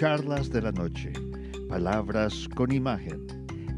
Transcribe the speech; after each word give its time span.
Charlas 0.00 0.48
de 0.48 0.62
la 0.62 0.72
Noche. 0.72 1.12
Palabras 1.68 2.48
con 2.54 2.72
imagen. 2.72 3.26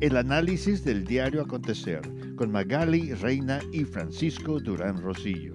El 0.01 0.17
análisis 0.17 0.85
del 0.85 1.05
diario 1.05 1.43
acontecer 1.43 2.01
con 2.37 2.53
Magali 2.53 3.13
Reina 3.15 3.59
y 3.73 3.83
Francisco 3.83 4.61
Durán 4.61 5.03
Rosillo. 5.03 5.53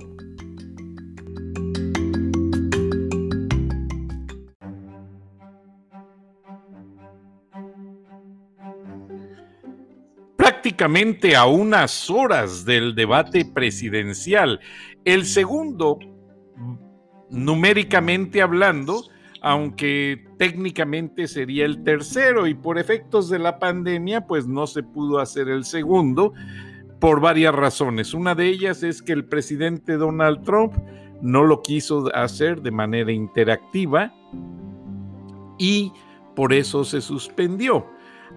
prácticamente 10.36 11.38
a 11.38 11.46
unas 11.46 12.10
horas 12.10 12.66
del 12.66 12.94
debate 12.94 13.46
presidencial. 13.46 14.60
El 15.06 15.26
segundo, 15.26 15.98
numéricamente 17.30 18.42
hablando, 18.42 19.02
aunque 19.42 20.27
técnicamente 20.38 21.28
sería 21.28 21.66
el 21.66 21.84
tercero 21.84 22.48
y 22.48 22.54
por 22.54 22.78
efectos 22.78 23.30
de 23.30 23.40
la 23.40 23.60
pandemia, 23.60 24.28
pues 24.28 24.48
no 24.48 24.68
se 24.68 24.84
pudo 24.84 25.20
hacer 25.20 25.50
el 25.50 25.66
segundo 25.66 26.34
por 27.00 27.20
varias 27.22 27.54
razones. 27.54 28.14
Una 28.14 28.36
de 28.36 28.48
ellas 28.48 28.84
es 28.84 29.02
que 29.02 29.14
el 29.14 29.26
presidente 29.26 29.98
Donald 29.98 30.44
Trump 30.44 30.74
no 31.22 31.44
lo 31.44 31.62
quiso 31.62 32.14
hacer 32.16 32.62
de 32.62 32.72
manera 32.72 33.12
interactiva 33.12 34.14
y 35.58 35.92
por 36.36 36.54
eso 36.54 36.84
se 36.84 37.02
suspendió. 37.02 37.88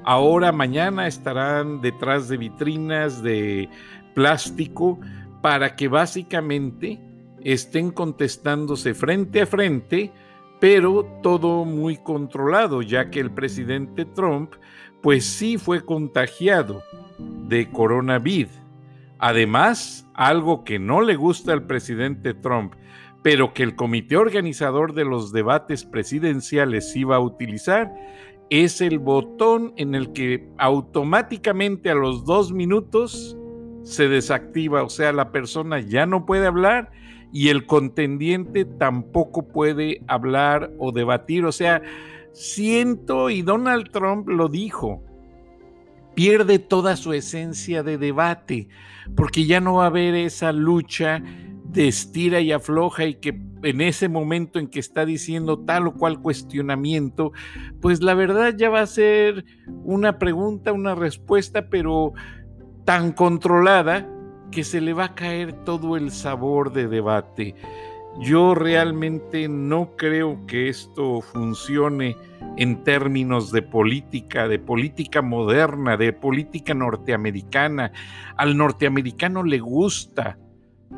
Ahora, 0.04 0.52
mañana 0.52 1.06
estarán 1.06 1.82
detrás 1.82 2.28
de 2.28 2.38
vitrinas 2.38 3.22
de 3.22 3.68
plástico 4.14 4.98
para 5.42 5.76
que 5.76 5.88
básicamente 5.88 6.98
estén 7.42 7.90
contestándose 7.90 8.94
frente 8.94 9.42
a 9.42 9.46
frente, 9.46 10.12
pero 10.60 11.06
todo 11.22 11.64
muy 11.64 11.96
controlado, 11.96 12.82
ya 12.82 13.10
que 13.10 13.18
el 13.18 13.30
presidente 13.30 14.04
Trump, 14.04 14.52
pues 15.02 15.24
sí 15.24 15.56
fue 15.56 15.84
contagiado 15.84 16.82
de 17.18 17.70
coronavirus. 17.70 18.52
Además, 19.18 20.06
algo 20.14 20.64
que 20.64 20.78
no 20.78 21.00
le 21.00 21.16
gusta 21.16 21.52
al 21.52 21.66
presidente 21.66 22.34
Trump, 22.34 22.74
pero 23.22 23.52
que 23.52 23.62
el 23.62 23.74
comité 23.74 24.16
organizador 24.16 24.94
de 24.94 25.04
los 25.04 25.32
debates 25.32 25.84
presidenciales 25.84 26.94
iba 26.94 27.16
a 27.16 27.20
utilizar, 27.20 27.90
es 28.50 28.80
el 28.80 28.98
botón 28.98 29.72
en 29.76 29.94
el 29.94 30.12
que 30.12 30.48
automáticamente 30.58 31.90
a 31.90 31.94
los 31.94 32.24
dos 32.24 32.52
minutos 32.52 33.36
se 33.82 34.08
desactiva, 34.08 34.82
o 34.82 34.90
sea, 34.90 35.12
la 35.12 35.32
persona 35.32 35.80
ya 35.80 36.04
no 36.04 36.26
puede 36.26 36.46
hablar 36.46 36.90
y 37.32 37.48
el 37.48 37.66
contendiente 37.66 38.64
tampoco 38.64 39.48
puede 39.48 40.02
hablar 40.06 40.72
o 40.78 40.92
debatir, 40.92 41.44
o 41.44 41.52
sea, 41.52 41.82
siento, 42.32 43.30
y 43.30 43.42
Donald 43.42 43.90
Trump 43.90 44.28
lo 44.28 44.48
dijo, 44.48 45.02
pierde 46.14 46.58
toda 46.58 46.96
su 46.96 47.12
esencia 47.12 47.82
de 47.82 47.98
debate, 47.98 48.68
porque 49.14 49.46
ya 49.46 49.60
no 49.60 49.74
va 49.74 49.84
a 49.84 49.88
haber 49.88 50.14
esa 50.14 50.52
lucha 50.52 51.22
de 51.64 51.88
estira 51.88 52.40
y 52.40 52.52
afloja 52.52 53.04
y 53.04 53.14
que 53.14 53.40
en 53.62 53.80
ese 53.80 54.08
momento 54.08 54.58
en 54.58 54.66
que 54.66 54.80
está 54.80 55.04
diciendo 55.04 55.60
tal 55.60 55.86
o 55.86 55.94
cual 55.94 56.20
cuestionamiento, 56.20 57.32
pues 57.80 58.02
la 58.02 58.14
verdad 58.14 58.54
ya 58.56 58.70
va 58.70 58.80
a 58.80 58.86
ser 58.86 59.44
una 59.84 60.18
pregunta, 60.18 60.72
una 60.72 60.94
respuesta, 60.94 61.68
pero 61.68 62.12
tan 62.84 63.12
controlada 63.12 64.08
que 64.50 64.64
se 64.64 64.80
le 64.80 64.92
va 64.92 65.06
a 65.06 65.14
caer 65.14 65.52
todo 65.64 65.96
el 65.96 66.10
sabor 66.10 66.72
de 66.72 66.88
debate. 66.88 67.54
Yo 68.18 68.54
realmente 68.54 69.48
no 69.48 69.96
creo 69.96 70.44
que 70.46 70.68
esto 70.68 71.20
funcione 71.20 72.16
en 72.56 72.82
términos 72.82 73.52
de 73.52 73.62
política, 73.62 74.48
de 74.48 74.58
política 74.58 75.22
moderna, 75.22 75.96
de 75.96 76.12
política 76.12 76.74
norteamericana. 76.74 77.92
Al 78.36 78.56
norteamericano 78.56 79.44
le 79.44 79.60
gusta 79.60 80.38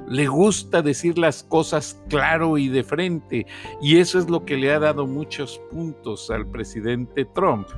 le 0.09 0.27
gusta 0.27 0.83
decir 0.83 1.19
las 1.19 1.43
cosas 1.43 2.03
claro 2.09 2.59
y 2.59 2.69
de 2.69 2.83
frente, 2.83 3.47
y 3.81 3.99
eso 3.99 4.19
es 4.19 4.29
lo 4.29 4.45
que 4.45 4.57
le 4.57 4.73
ha 4.73 4.79
dado 4.79 5.07
muchos 5.07 5.61
puntos 5.71 6.31
al 6.31 6.47
presidente 6.47 7.27
Trump. 7.27 7.69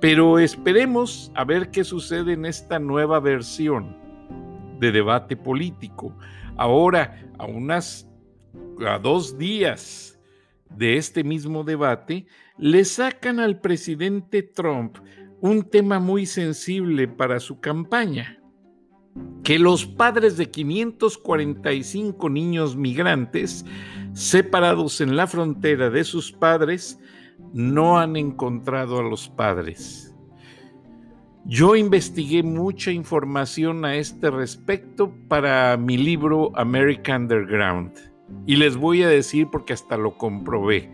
Pero 0.00 0.38
esperemos 0.38 1.32
a 1.34 1.44
ver 1.44 1.70
qué 1.70 1.84
sucede 1.84 2.32
en 2.32 2.44
esta 2.44 2.78
nueva 2.78 3.20
versión 3.20 4.03
de 4.78 4.92
debate 4.92 5.36
político. 5.36 6.16
Ahora, 6.56 7.30
a 7.38 7.46
unas 7.46 8.08
a 8.86 8.98
dos 8.98 9.38
días 9.38 10.18
de 10.70 10.96
este 10.96 11.22
mismo 11.24 11.64
debate, 11.64 12.26
le 12.58 12.84
sacan 12.84 13.40
al 13.40 13.60
presidente 13.60 14.42
Trump 14.42 14.98
un 15.40 15.62
tema 15.62 15.98
muy 15.98 16.26
sensible 16.26 17.06
para 17.06 17.38
su 17.40 17.60
campaña 17.60 18.40
que 19.42 19.58
los 19.58 19.86
padres 19.86 20.36
de 20.36 20.50
545 20.50 22.28
niños 22.30 22.76
migrantes 22.76 23.64
separados 24.12 25.00
en 25.00 25.16
la 25.16 25.26
frontera 25.26 25.90
de 25.90 26.04
sus 26.04 26.32
padres 26.32 26.98
no 27.52 27.98
han 27.98 28.16
encontrado 28.16 28.98
a 28.98 29.02
los 29.02 29.28
padres. 29.28 30.13
Yo 31.46 31.76
investigué 31.76 32.42
mucha 32.42 32.90
información 32.90 33.84
a 33.84 33.96
este 33.96 34.30
respecto 34.30 35.12
para 35.28 35.76
mi 35.76 35.96
libro 35.96 36.50
American 36.54 37.22
Underground 37.22 37.92
y 38.46 38.56
les 38.56 38.76
voy 38.76 39.02
a 39.02 39.08
decir 39.08 39.48
porque 39.50 39.74
hasta 39.74 39.96
lo 39.96 40.16
comprobé. 40.16 40.90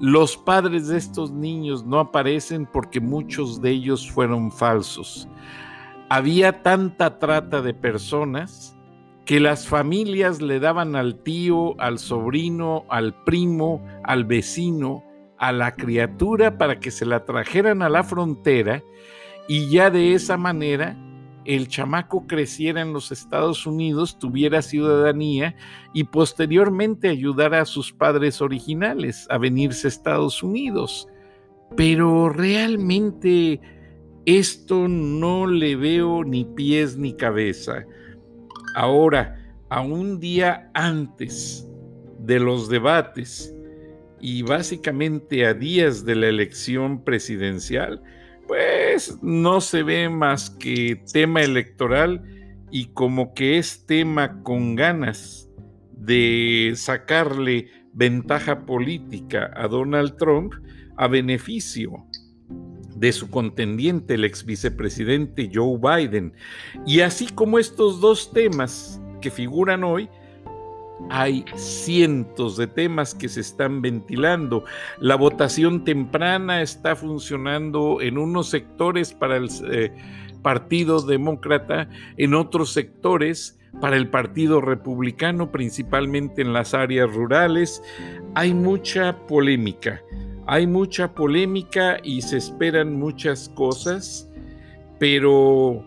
Los 0.00 0.36
padres 0.36 0.88
de 0.88 0.98
estos 0.98 1.32
niños 1.32 1.84
no 1.84 1.98
aparecen 1.98 2.66
porque 2.66 3.00
muchos 3.00 3.60
de 3.60 3.70
ellos 3.70 4.10
fueron 4.10 4.50
falsos 4.52 5.28
había 6.14 6.62
tanta 6.62 7.18
trata 7.18 7.62
de 7.62 7.72
personas 7.72 8.76
que 9.24 9.40
las 9.40 9.66
familias 9.66 10.42
le 10.42 10.60
daban 10.60 10.94
al 10.94 11.22
tío, 11.22 11.74
al 11.80 11.98
sobrino, 11.98 12.84
al 12.90 13.14
primo, 13.24 13.82
al 14.04 14.26
vecino, 14.26 15.02
a 15.38 15.52
la 15.52 15.72
criatura 15.72 16.58
para 16.58 16.80
que 16.80 16.90
se 16.90 17.06
la 17.06 17.24
trajeran 17.24 17.80
a 17.80 17.88
la 17.88 18.04
frontera 18.04 18.82
y 19.48 19.68
ya 19.70 19.90
de 19.90 20.14
esa 20.14 20.36
manera 20.36 20.96
el 21.44 21.68
chamaco 21.68 22.26
creciera 22.26 22.82
en 22.82 22.92
los 22.92 23.10
Estados 23.10 23.66
Unidos, 23.66 24.18
tuviera 24.18 24.62
ciudadanía 24.62 25.56
y 25.92 26.04
posteriormente 26.04 27.08
ayudara 27.08 27.62
a 27.62 27.66
sus 27.66 27.92
padres 27.92 28.40
originales 28.40 29.26
a 29.28 29.38
venirse 29.38 29.86
a 29.86 29.90
Estados 29.90 30.42
Unidos. 30.42 31.08
Pero 31.76 32.28
realmente 32.28 33.60
esto 34.24 34.86
no 34.88 35.46
le 35.46 35.74
veo 35.74 36.22
ni 36.22 36.44
pies 36.44 36.96
ni 36.96 37.14
cabeza. 37.14 37.84
Ahora, 38.76 39.38
a 39.68 39.80
un 39.80 40.20
día 40.20 40.70
antes 40.74 41.66
de 42.20 42.38
los 42.38 42.68
debates 42.68 43.54
y 44.20 44.42
básicamente 44.42 45.44
a 45.44 45.54
días 45.54 46.04
de 46.04 46.14
la 46.14 46.28
elección 46.28 47.02
presidencial, 47.02 48.00
pues 48.52 49.16
no 49.22 49.62
se 49.62 49.82
ve 49.82 50.10
más 50.10 50.50
que 50.50 51.02
tema 51.10 51.40
electoral 51.40 52.22
y 52.70 52.88
como 52.88 53.32
que 53.32 53.56
es 53.56 53.86
tema 53.86 54.42
con 54.42 54.74
ganas 54.74 55.48
de 55.96 56.74
sacarle 56.76 57.70
ventaja 57.94 58.66
política 58.66 59.50
a 59.56 59.68
Donald 59.68 60.18
Trump 60.18 60.52
a 60.98 61.08
beneficio 61.08 62.06
de 62.94 63.12
su 63.12 63.30
contendiente, 63.30 64.16
el 64.16 64.24
ex 64.26 64.44
vicepresidente 64.44 65.50
Joe 65.50 65.78
Biden. 65.78 66.34
Y 66.86 67.00
así 67.00 67.28
como 67.28 67.58
estos 67.58 68.02
dos 68.02 68.34
temas 68.34 69.00
que 69.22 69.30
figuran 69.30 69.82
hoy, 69.82 70.10
hay 71.10 71.44
cientos 71.54 72.56
de 72.56 72.66
temas 72.66 73.14
que 73.14 73.28
se 73.28 73.40
están 73.40 73.82
ventilando. 73.82 74.64
La 74.98 75.16
votación 75.16 75.84
temprana 75.84 76.62
está 76.62 76.96
funcionando 76.96 78.00
en 78.00 78.18
unos 78.18 78.48
sectores 78.48 79.12
para 79.12 79.36
el 79.36 79.48
eh, 79.70 79.92
Partido 80.42 81.00
Demócrata, 81.00 81.88
en 82.16 82.34
otros 82.34 82.72
sectores 82.72 83.58
para 83.80 83.96
el 83.96 84.08
Partido 84.08 84.60
Republicano, 84.60 85.50
principalmente 85.50 86.42
en 86.42 86.52
las 86.52 86.74
áreas 86.74 87.12
rurales. 87.12 87.82
Hay 88.34 88.54
mucha 88.54 89.16
polémica. 89.26 90.02
Hay 90.46 90.66
mucha 90.66 91.14
polémica 91.14 91.98
y 92.02 92.22
se 92.22 92.36
esperan 92.36 92.98
muchas 92.98 93.48
cosas, 93.50 94.28
pero 94.98 95.84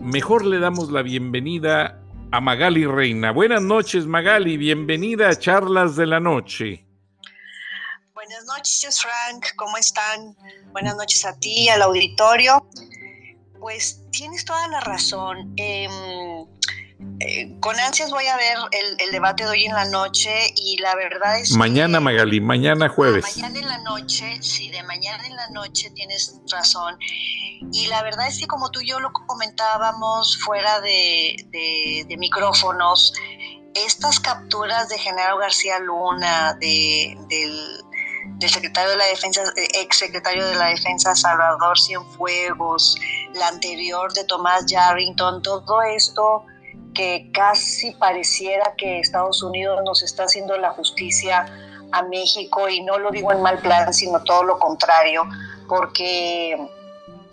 mejor 0.00 0.44
le 0.44 0.58
damos 0.58 0.90
la 0.90 1.02
bienvenida 1.02 2.03
a 2.34 2.40
Magali 2.40 2.84
Reina. 2.84 3.30
Buenas 3.30 3.62
noches, 3.62 4.06
Magali, 4.06 4.56
bienvenida 4.56 5.28
a 5.28 5.38
Charlas 5.38 5.94
de 5.94 6.04
la 6.04 6.18
Noche. 6.18 6.84
Buenas 8.12 8.44
noches, 8.46 9.00
Frank, 9.00 9.54
¿cómo 9.54 9.76
están? 9.76 10.34
Buenas 10.72 10.96
noches 10.96 11.24
a 11.24 11.38
ti, 11.38 11.68
al 11.68 11.82
auditorio. 11.82 12.68
Pues 13.60 14.00
tienes 14.10 14.44
toda 14.44 14.66
la 14.66 14.80
razón. 14.80 15.54
Em, 15.56 15.92
eh, 17.20 17.56
con 17.60 17.78
ansias 17.78 18.10
voy 18.10 18.26
a 18.26 18.36
ver 18.36 18.56
el, 18.98 19.10
debate 19.10 19.44
de 19.44 19.50
hoy 19.50 19.64
en 19.66 19.74
la 19.74 19.84
noche 19.84 20.32
y 20.56 20.78
la 20.78 20.94
verdad 20.96 21.38
es 21.38 21.52
mañana 21.52 22.00
Magali, 22.00 22.40
mañana 22.40 22.88
jueves. 22.88 23.36
Mañana 23.36 23.58
en 23.60 23.68
la 23.68 23.78
noche, 23.78 24.38
sí, 24.42 24.70
de 24.70 24.82
mañana 24.82 25.26
en 25.26 25.36
la 25.36 25.48
noche 25.50 25.90
tienes 25.90 26.40
razón. 26.50 26.96
Y 27.72 27.86
la 27.86 28.02
verdad 28.02 28.26
es 28.26 28.38
que 28.38 28.46
como 28.46 28.70
tú 28.70 28.80
y 28.80 28.88
yo 28.88 29.00
lo 29.00 29.12
comentábamos 29.12 30.38
fuera 30.38 30.80
de, 30.80 32.04
de 32.08 32.16
micrófonos, 32.16 33.12
estas 33.74 34.20
capturas 34.20 34.88
de 34.88 34.98
Genaro 34.98 35.38
García 35.38 35.78
Luna, 35.78 36.54
de, 36.60 37.16
del, 37.28 37.82
del, 38.38 38.50
secretario 38.50 38.90
de 38.90 38.96
la 38.96 39.06
Defensa, 39.06 39.42
ex 39.56 39.98
secretario 39.98 40.46
de 40.46 40.54
la 40.54 40.66
Defensa 40.66 41.14
Salvador 41.14 41.78
Cienfuegos, 41.78 42.96
la 43.34 43.48
anterior 43.48 44.12
de 44.14 44.24
Tomás 44.24 44.66
Yarrington, 44.66 45.42
todo 45.42 45.82
esto 45.82 46.44
que 46.94 47.30
casi 47.32 47.92
pareciera 47.92 48.74
que 48.76 49.00
Estados 49.00 49.42
Unidos 49.42 49.80
nos 49.84 50.02
está 50.02 50.24
haciendo 50.24 50.56
la 50.56 50.70
justicia 50.70 51.46
a 51.92 52.02
México 52.04 52.68
y 52.68 52.82
no 52.82 52.98
lo 52.98 53.10
digo 53.10 53.32
en 53.32 53.42
mal 53.42 53.58
plan, 53.58 53.92
sino 53.92 54.22
todo 54.22 54.44
lo 54.44 54.58
contrario, 54.58 55.24
porque 55.68 56.56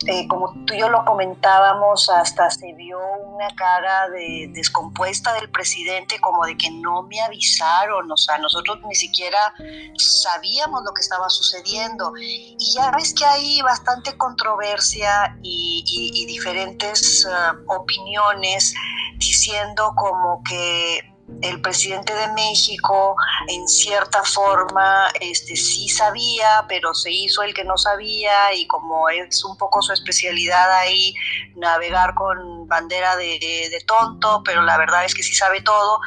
eh, 0.06 0.26
como 0.28 0.52
tú 0.66 0.74
y 0.74 0.80
yo 0.80 0.88
lo 0.88 1.04
comentábamos, 1.04 2.08
hasta 2.08 2.50
se 2.50 2.72
vio 2.74 2.98
una 2.98 3.48
cara 3.54 4.08
de 4.10 4.48
descompuesta 4.52 5.32
del 5.34 5.50
presidente, 5.50 6.18
como 6.20 6.44
de 6.46 6.56
que 6.56 6.70
no 6.70 7.02
me 7.02 7.20
avisaron, 7.20 8.10
o 8.10 8.16
sea, 8.16 8.38
nosotros 8.38 8.78
ni 8.86 8.94
siquiera 8.94 9.54
sabíamos 9.96 10.82
lo 10.84 10.92
que 10.92 11.00
estaba 11.00 11.28
sucediendo. 11.28 12.12
Y 12.16 12.74
ya 12.76 12.90
ves 12.90 13.14
que 13.14 13.24
hay 13.24 13.60
bastante 13.62 14.16
controversia 14.16 15.36
y, 15.42 16.26
diferentes 16.26 17.24
eh, 17.24 17.28
opiniones 17.68 18.74
diciendo 19.18 19.92
como 19.96 20.42
que 20.42 21.11
el 21.40 21.60
presidente 21.60 22.14
de 22.14 22.28
México 22.32 23.16
en 23.48 23.66
cierta 23.66 24.22
forma 24.22 25.08
este, 25.20 25.56
sí 25.56 25.88
sabía, 25.88 26.64
pero 26.68 26.94
se 26.94 27.10
hizo 27.10 27.42
el 27.42 27.54
que 27.54 27.64
no 27.64 27.76
sabía 27.76 28.54
y 28.54 28.66
como 28.66 29.08
es 29.08 29.44
un 29.44 29.56
poco 29.56 29.82
su 29.82 29.92
especialidad 29.92 30.72
ahí 30.78 31.14
navegar 31.56 32.14
con 32.14 32.66
bandera 32.68 33.16
de, 33.16 33.38
de 33.38 33.84
tonto, 33.86 34.42
pero 34.44 34.62
la 34.62 34.78
verdad 34.78 35.04
es 35.04 35.14
que 35.14 35.22
sí 35.22 35.34
sabe 35.34 35.62
todo, 35.62 36.00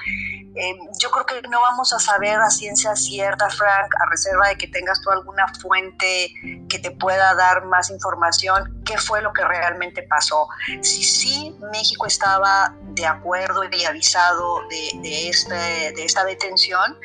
eh, 0.56 0.78
yo 1.00 1.12
creo 1.12 1.26
que 1.26 1.48
no 1.50 1.60
vamos 1.60 1.92
a 1.92 2.00
saber 2.00 2.40
a 2.40 2.50
ciencia 2.50 2.96
cierta, 2.96 3.50
Frank, 3.50 3.94
a 4.00 4.10
reserva 4.10 4.48
de 4.48 4.58
que 4.58 4.68
tengas 4.68 5.02
tú 5.02 5.12
alguna 5.12 5.46
fuente 5.60 6.34
que 6.70 6.80
te 6.80 6.92
pueda 6.92 7.36
dar 7.36 7.66
más 7.66 7.90
información, 7.90 8.82
qué 8.86 8.98
fue 8.98 9.22
lo 9.22 9.34
que 9.34 9.44
realmente 9.44 10.04
pasó. 10.04 10.48
Si 10.82 11.04
sí 11.04 11.56
México 11.74 12.06
estaba 12.06 12.74
de 12.94 13.06
acuerdo 13.06 13.64
y 13.70 13.84
avisado 13.84 14.62
de, 14.70 14.92
este, 15.16 15.56
de 15.94 16.06
esta 16.06 16.24
detención, 16.26 16.98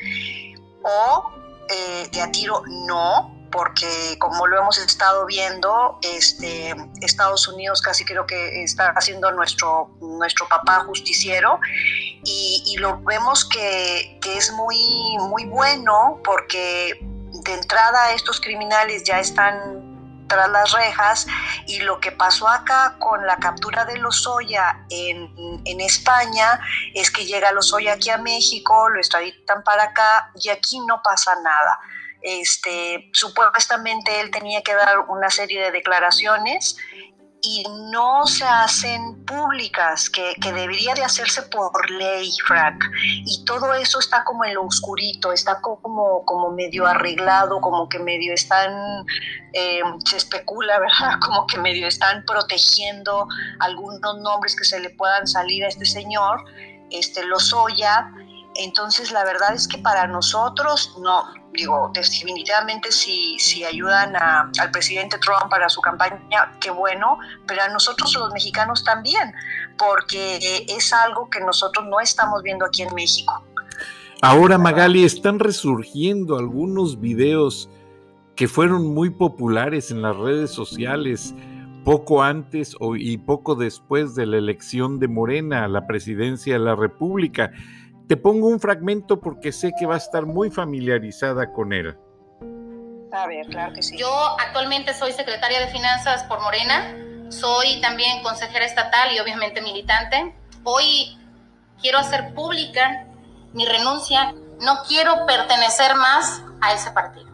o 0.83 1.31
eh, 1.69 2.09
de 2.11 2.21
a 2.21 2.31
tiro 2.31 2.63
no, 2.67 3.35
porque 3.51 4.17
como 4.19 4.47
lo 4.47 4.57
hemos 4.57 4.77
estado 4.77 5.25
viendo, 5.25 5.99
este, 6.01 6.73
Estados 7.01 7.47
Unidos 7.47 7.81
casi 7.81 8.05
creo 8.05 8.25
que 8.25 8.63
está 8.63 8.93
haciendo 8.95 9.31
nuestro, 9.31 9.91
nuestro 9.99 10.47
papá 10.47 10.83
justiciero 10.85 11.59
y, 12.23 12.75
lo 12.77 12.99
vemos 13.01 13.45
que, 13.45 14.17
que, 14.21 14.37
es 14.37 14.51
muy, 14.53 14.77
muy 15.29 15.45
bueno 15.45 16.19
porque 16.23 16.97
de 17.01 17.53
entrada 17.53 18.11
estos 18.13 18.39
criminales 18.39 19.03
ya 19.03 19.19
están 19.19 19.90
tras 20.31 20.49
las 20.49 20.71
rejas 20.71 21.27
y 21.67 21.79
lo 21.79 21.99
que 21.99 22.13
pasó 22.13 22.47
acá 22.47 22.95
con 22.99 23.27
la 23.27 23.35
captura 23.35 23.83
de 23.83 23.97
Lozoya 23.97 24.85
en, 24.89 25.61
en 25.65 25.81
España 25.81 26.61
es 26.93 27.11
que 27.11 27.25
llega 27.25 27.51
Lozoya 27.51 27.93
aquí 27.93 28.09
a 28.09 28.17
México, 28.17 28.89
lo 28.89 28.97
extraditan 28.99 29.61
para 29.63 29.83
acá 29.83 30.31
y 30.35 30.47
aquí 30.47 30.79
no 30.87 31.01
pasa 31.03 31.35
nada. 31.43 31.79
Este, 32.21 33.09
supuestamente 33.11 34.21
él 34.21 34.31
tenía 34.31 34.61
que 34.61 34.73
dar 34.73 34.99
una 35.09 35.29
serie 35.29 35.59
de 35.59 35.71
declaraciones 35.71 36.77
y 37.43 37.63
no 37.91 38.25
se 38.27 38.45
hacen 38.45 39.25
públicas, 39.25 40.09
que, 40.09 40.35
debería 40.41 40.93
de 40.93 41.03
hacerse 41.03 41.41
por 41.43 41.89
ley, 41.89 42.31
Frank. 42.45 42.83
Y 43.25 43.43
todo 43.45 43.73
eso 43.73 43.99
está 43.99 44.23
como 44.23 44.45
en 44.45 44.53
lo 44.53 44.65
oscurito, 44.65 45.31
está 45.31 45.59
como, 45.61 46.23
como 46.25 46.51
medio 46.51 46.85
arreglado, 46.85 47.59
como 47.59 47.89
que 47.89 47.97
medio 47.97 48.33
están, 48.33 49.05
eh, 49.53 49.81
se 50.05 50.17
especula, 50.17 50.79
¿verdad? 50.79 51.19
Como 51.19 51.47
que 51.47 51.57
medio 51.57 51.87
están 51.87 52.23
protegiendo 52.25 53.27
algunos 53.59 54.19
nombres 54.19 54.55
que 54.55 54.63
se 54.63 54.79
le 54.79 54.91
puedan 54.91 55.25
salir 55.25 55.63
a 55.65 55.67
este 55.67 55.85
señor, 55.85 56.43
este 56.91 57.25
Lozoya. 57.25 58.11
Entonces, 58.63 59.11
la 59.11 59.23
verdad 59.23 59.53
es 59.53 59.67
que 59.67 59.77
para 59.77 60.07
nosotros, 60.07 60.95
no, 61.01 61.23
digo, 61.53 61.91
definitivamente 61.93 62.91
si, 62.91 63.37
si 63.39 63.63
ayudan 63.63 64.15
al 64.15 64.71
presidente 64.71 65.17
Trump 65.17 65.49
para 65.49 65.67
su 65.69 65.81
campaña, 65.81 66.51
qué 66.59 66.69
bueno, 66.69 67.17
pero 67.47 67.63
a 67.63 67.69
nosotros 67.69 68.13
los 68.13 68.31
mexicanos 68.33 68.83
también, 68.83 69.33
porque 69.77 70.65
es 70.67 70.93
algo 70.93 71.29
que 71.29 71.39
nosotros 71.39 71.85
no 71.89 71.99
estamos 71.99 72.43
viendo 72.43 72.65
aquí 72.65 72.83
en 72.83 72.93
México. 72.93 73.43
Ahora, 74.21 74.57
Magali, 74.57 75.03
están 75.03 75.39
resurgiendo 75.39 76.37
algunos 76.37 76.99
videos 76.99 77.69
que 78.35 78.47
fueron 78.47 78.93
muy 78.93 79.09
populares 79.09 79.89
en 79.89 80.03
las 80.03 80.15
redes 80.15 80.51
sociales 80.51 81.33
poco 81.83 82.21
antes 82.21 82.75
y 82.97 83.17
poco 83.17 83.55
después 83.55 84.13
de 84.13 84.27
la 84.27 84.37
elección 84.37 84.99
de 84.99 85.07
Morena 85.07 85.65
a 85.65 85.67
la 85.67 85.87
presidencia 85.87 86.53
de 86.53 86.59
la 86.59 86.75
República 86.75 87.51
te 88.11 88.17
pongo 88.17 88.49
un 88.49 88.59
fragmento 88.59 89.21
porque 89.21 89.53
sé 89.53 89.71
que 89.79 89.85
va 89.85 89.93
a 89.93 89.97
estar 89.97 90.25
muy 90.25 90.51
familiarizada 90.51 91.53
con 91.53 91.71
él. 91.71 91.97
A 93.13 93.25
ver, 93.25 93.47
claro 93.47 93.71
que 93.71 93.81
sí. 93.81 93.97
Yo 93.97 94.11
actualmente 94.37 94.93
soy 94.93 95.13
secretaria 95.13 95.61
de 95.61 95.67
Finanzas 95.67 96.25
por 96.25 96.41
Morena, 96.41 96.93
soy 97.29 97.79
también 97.79 98.21
consejera 98.21 98.65
estatal 98.65 99.15
y 99.15 99.19
obviamente 99.21 99.61
militante. 99.61 100.35
Hoy 100.65 101.17
quiero 101.79 101.99
hacer 101.99 102.33
pública 102.33 103.07
mi 103.53 103.65
renuncia, 103.65 104.33
no 104.59 104.83
quiero 104.89 105.25
pertenecer 105.25 105.95
más 105.95 106.43
a 106.59 106.73
ese 106.73 106.91
partido. 106.91 107.31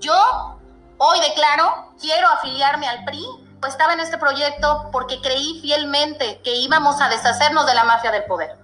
Yo 0.00 0.58
hoy 0.98 1.20
declaro, 1.20 1.92
quiero 2.00 2.26
afiliarme 2.26 2.88
al 2.88 3.04
PRI, 3.04 3.24
pues 3.60 3.74
estaba 3.74 3.92
en 3.92 4.00
este 4.00 4.18
proyecto 4.18 4.88
porque 4.90 5.20
creí 5.20 5.60
fielmente 5.62 6.40
que 6.42 6.56
íbamos 6.56 7.00
a 7.00 7.08
deshacernos 7.08 7.64
de 7.64 7.74
la 7.74 7.84
mafia 7.84 8.10
del 8.10 8.24
poder. 8.24 8.59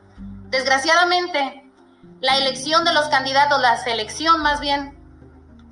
Desgraciadamente, 0.49 1.71
la 2.21 2.37
elección 2.37 2.85
de 2.85 2.93
los 2.93 3.09
candidatos, 3.09 3.61
la 3.61 3.77
selección 3.79 4.43
más 4.43 4.61
bien, 4.61 4.97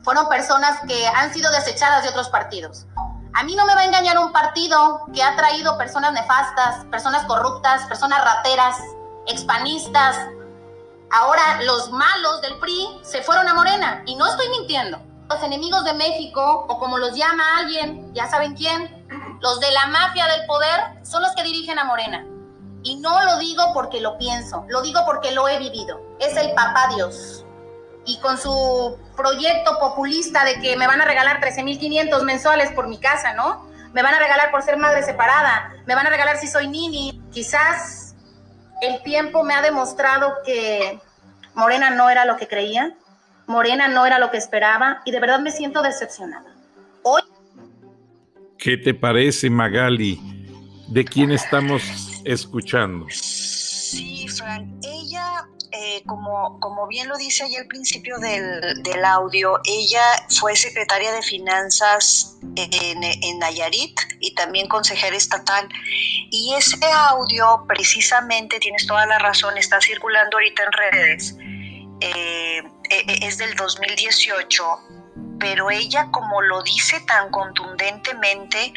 fueron 0.03 0.29
personas 0.29 0.81
que 0.87 1.07
han 1.07 1.33
sido 1.33 1.51
desechadas 1.51 2.03
de 2.03 2.11
otros 2.11 2.29
partidos. 2.29 2.87
A 3.33 3.43
mí 3.43 3.57
no 3.57 3.67
me 3.67 3.75
va 3.75 3.81
a 3.81 3.87
engañar 3.87 4.19
un 4.19 4.33
partido 4.33 5.07
que 5.13 5.23
ha 5.23 5.35
traído 5.37 5.79
personas 5.79 6.13
nefastas, 6.13 6.85
personas 6.87 7.25
corruptas, 7.25 7.87
personas 7.87 8.23
rateras, 8.23 8.77
expanistas. 9.27 10.17
Ahora 11.11 11.63
los 11.63 11.91
malos 11.91 12.43
del 12.43 12.59
PRI 12.59 13.01
se 13.03 13.23
fueron 13.23 13.49
a 13.49 13.55
Morena 13.55 14.03
y 14.07 14.17
no 14.17 14.27
estoy 14.27 14.49
mintiendo. 14.51 15.01
Los 15.29 15.43
enemigos 15.43 15.85
de 15.85 15.95
México, 15.95 16.67
o 16.69 16.79
como 16.79 16.99
los 16.99 17.17
llama 17.17 17.59
alguien, 17.59 18.13
ya 18.13 18.29
saben 18.29 18.55
quién, 18.55 19.07
los 19.41 19.59
de 19.61 19.71
la 19.71 19.87
mafia 19.87 20.27
del 20.27 20.47
poder, 20.47 21.05
son 21.05 21.23
los 21.23 21.33
que 21.33 21.43
dirigen 21.43 21.79
a 21.79 21.85
Morena. 21.85 22.25
Y 22.85 22.97
no 22.97 23.25
lo 23.25 23.39
digo 23.39 23.73
porque 23.73 24.01
lo 24.01 24.19
pienso, 24.19 24.65
lo 24.69 24.83
digo 24.83 25.01
porque 25.07 25.33
lo 25.33 25.49
he 25.49 25.59
vivido. 25.59 26.01
Es 26.21 26.37
el 26.37 26.53
papá 26.53 26.91
Dios. 26.95 27.45
Y 28.05 28.19
con 28.21 28.37
su 28.37 28.99
proyecto 29.17 29.79
populista 29.81 30.45
de 30.45 30.61
que 30.61 30.77
me 30.77 30.87
van 30.87 31.01
a 31.01 31.07
regalar 31.07 31.41
13.500 31.41 32.23
mensuales 32.25 32.71
por 32.73 32.87
mi 32.87 32.99
casa, 32.99 33.33
¿no? 33.33 33.67
Me 33.95 34.03
van 34.03 34.15
a 34.15 34.19
regalar 34.19 34.51
por 34.51 34.63
ser 34.63 34.77
madre 34.77 35.03
separada, 35.03 35.73
me 35.87 35.95
van 35.95 36.07
a 36.07 36.11
regalar 36.11 36.37
si 36.37 36.47
soy 36.47 36.69
nini. 36.69 37.23
Quizás 37.33 38.15
el 38.83 39.03
tiempo 39.03 39.45
me 39.45 39.55
ha 39.55 39.63
demostrado 39.63 40.35
que 40.45 41.01
Morena 41.55 41.89
no 41.89 42.11
era 42.11 42.27
lo 42.27 42.37
que 42.37 42.49
creía, 42.49 42.95
Morena 43.47 43.89
no 43.89 44.05
era 44.05 44.19
lo 44.19 44.31
que 44.31 44.37
esperaba 44.37 45.01
y 45.07 45.11
de 45.11 45.21
verdad 45.21 45.41
me 45.41 45.51
siento 45.51 45.81
decepcionada. 45.81 46.53
¿Qué 48.59 48.77
te 48.77 48.95
parece, 48.95 49.49
Magali? 49.49 50.21
¿De 50.89 51.05
quién 51.05 51.31
estamos 51.31 51.83
escuchando. 52.25 53.07
Sí, 53.11 54.27
Frank, 54.29 54.67
ella, 54.83 55.47
eh, 55.73 56.03
como, 56.07 56.59
como 56.61 56.87
bien 56.89 57.09
lo 57.09 57.17
dice 57.17 57.45
ahí 57.45 57.57
al 57.57 57.67
principio 57.67 58.19
del, 58.19 58.83
del, 58.83 59.05
audio, 59.05 59.61
ella 59.65 60.03
fue 60.29 60.57
secretaria 60.57 61.13
de 61.13 61.23
Finanzas 61.23 62.39
en, 62.57 63.05
en, 63.05 63.39
Nayarit 63.39 63.99
y 64.21 64.35
también 64.35 64.69
consejera 64.69 65.17
estatal. 65.17 65.69
Y 66.31 66.55
ese 66.55 66.85
audio, 66.93 67.65
precisamente, 67.69 68.59
tienes 68.59 68.87
toda 68.87 69.07
la 69.07 69.19
razón, 69.19 69.57
está 69.59 69.81
circulando 69.81 70.37
ahorita 70.37 70.63
en 70.65 70.73
redes, 70.73 71.37
eh, 72.01 72.63
eh, 72.91 73.19
es 73.23 73.39
del 73.39 73.55
2018 73.55 74.65
pero 75.39 75.71
ella 75.71 76.09
como 76.11 76.43
lo 76.43 76.63
dice 76.63 77.01
tan 77.07 77.31
contundentemente 77.31 78.73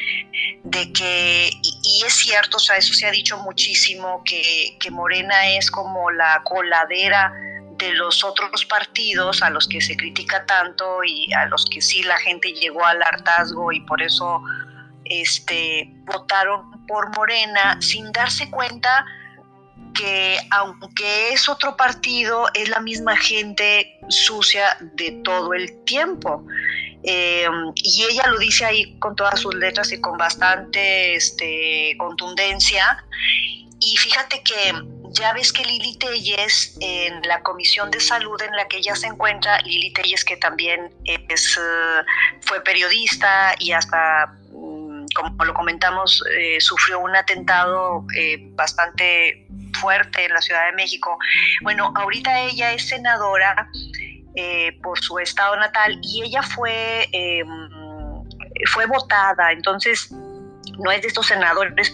de 0.63 0.91
que, 0.93 1.49
y, 1.61 2.03
es 2.05 2.13
cierto, 2.13 2.57
o 2.57 2.59
sea, 2.59 2.77
eso 2.77 2.93
se 2.93 3.07
ha 3.07 3.11
dicho 3.11 3.37
muchísimo, 3.37 4.21
que, 4.25 4.77
que 4.79 4.91
Morena 4.91 5.49
es 5.49 5.71
como 5.71 6.11
la 6.11 6.41
coladera 6.43 7.33
de 7.77 7.93
los 7.93 8.23
otros 8.23 8.65
partidos 8.65 9.43
a 9.43 9.49
los 9.49 9.67
que 9.67 9.81
se 9.81 9.95
critica 9.95 10.45
tanto 10.45 11.03
y 11.03 11.31
a 11.33 11.45
los 11.45 11.65
que 11.65 11.81
sí 11.81 12.01
la 12.03 12.17
gente 12.17 12.51
llegó 12.53 12.85
al 12.85 13.01
hartazgo 13.03 13.71
y 13.71 13.81
por 13.81 14.01
eso 14.01 14.41
este, 15.05 15.89
votaron 16.05 16.85
por 16.87 17.15
Morena 17.15 17.77
sin 17.81 18.11
darse 18.11 18.49
cuenta 18.49 19.05
que 19.97 20.37
aunque 20.51 21.33
es 21.33 21.49
otro 21.49 21.75
partido, 21.75 22.47
es 22.53 22.69
la 22.69 22.79
misma 22.79 23.17
gente 23.17 23.99
sucia 24.09 24.77
de 24.93 25.11
todo 25.23 25.53
el 25.53 25.83
tiempo. 25.85 26.45
Eh, 27.03 27.47
y 27.75 28.03
ella 28.03 28.27
lo 28.27 28.37
dice 28.37 28.65
ahí 28.65 28.97
con 28.99 29.15
todas 29.15 29.39
sus 29.39 29.53
letras 29.55 29.91
y 29.91 29.99
con 29.99 30.17
bastante 30.17 31.15
este, 31.15 31.95
contundencia. 31.97 33.03
Y 33.79 33.95
fíjate 33.97 34.41
que 34.43 34.73
ya 35.11 35.33
ves 35.33 35.53
que 35.53 35.63
Lili 35.63 35.97
Telles, 35.97 36.77
en 36.79 37.21
la 37.23 37.41
Comisión 37.41 37.91
de 37.91 37.99
Salud 37.99 38.41
en 38.41 38.51
la 38.55 38.67
que 38.67 38.77
ella 38.77 38.95
se 38.95 39.07
encuentra, 39.07 39.59
Lili 39.61 39.91
Telles 39.93 40.25
que 40.25 40.37
también 40.37 40.91
es, 41.05 41.57
eh, 41.57 42.03
fue 42.41 42.61
periodista 42.61 43.55
y 43.59 43.71
hasta 43.71 44.33
como 45.17 45.45
lo 45.45 45.53
comentamos, 45.53 46.23
eh, 46.37 46.61
sufrió 46.61 46.99
un 46.99 47.15
atentado 47.15 48.05
eh, 48.15 48.37
bastante 48.51 49.47
fuerte 49.79 50.25
en 50.25 50.33
la 50.33 50.41
Ciudad 50.41 50.67
de 50.67 50.73
México. 50.73 51.17
Bueno, 51.61 51.91
ahorita 51.95 52.39
ella 52.41 52.71
es 52.73 52.87
senadora 52.87 53.69
eh, 54.35 54.77
por 54.83 54.99
su 54.99 55.17
estado 55.17 55.55
natal 55.57 55.99
y 56.03 56.23
ella 56.23 56.43
fue, 56.43 57.07
em, 57.11 57.47
fue 58.71 58.85
votada, 58.85 59.51
entonces 59.51 60.13
no 60.77 60.91
es 60.91 61.01
de 61.01 61.07
estos 61.07 61.27
senadores 61.27 61.91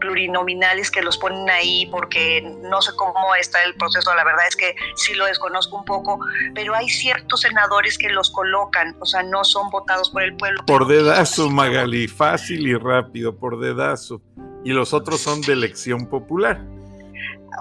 plurinominales 0.00 0.90
que 0.90 1.02
los 1.02 1.18
ponen 1.18 1.48
ahí 1.50 1.86
porque 1.86 2.42
no 2.62 2.82
sé 2.82 2.92
cómo 2.96 3.34
está 3.34 3.62
el 3.62 3.74
proceso, 3.74 4.14
la 4.14 4.24
verdad 4.24 4.46
es 4.48 4.56
que 4.56 4.74
sí 4.96 5.14
lo 5.14 5.26
desconozco 5.26 5.78
un 5.78 5.84
poco, 5.84 6.18
pero 6.54 6.74
hay 6.74 6.88
ciertos 6.88 7.40
senadores 7.40 7.98
que 7.98 8.08
los 8.10 8.30
colocan, 8.30 8.96
o 9.00 9.06
sea, 9.06 9.22
no 9.22 9.44
son 9.44 9.70
votados 9.70 10.10
por 10.10 10.22
el 10.22 10.36
pueblo. 10.36 10.64
Por 10.66 10.86
dedazo, 10.86 11.50
Magali, 11.50 12.08
fácil 12.08 12.66
y 12.66 12.74
rápido, 12.74 13.36
por 13.36 13.58
dedazo. 13.58 14.20
Y 14.64 14.70
los 14.70 14.94
otros 14.94 15.20
son 15.20 15.40
de 15.42 15.52
elección 15.52 16.08
popular 16.08 16.60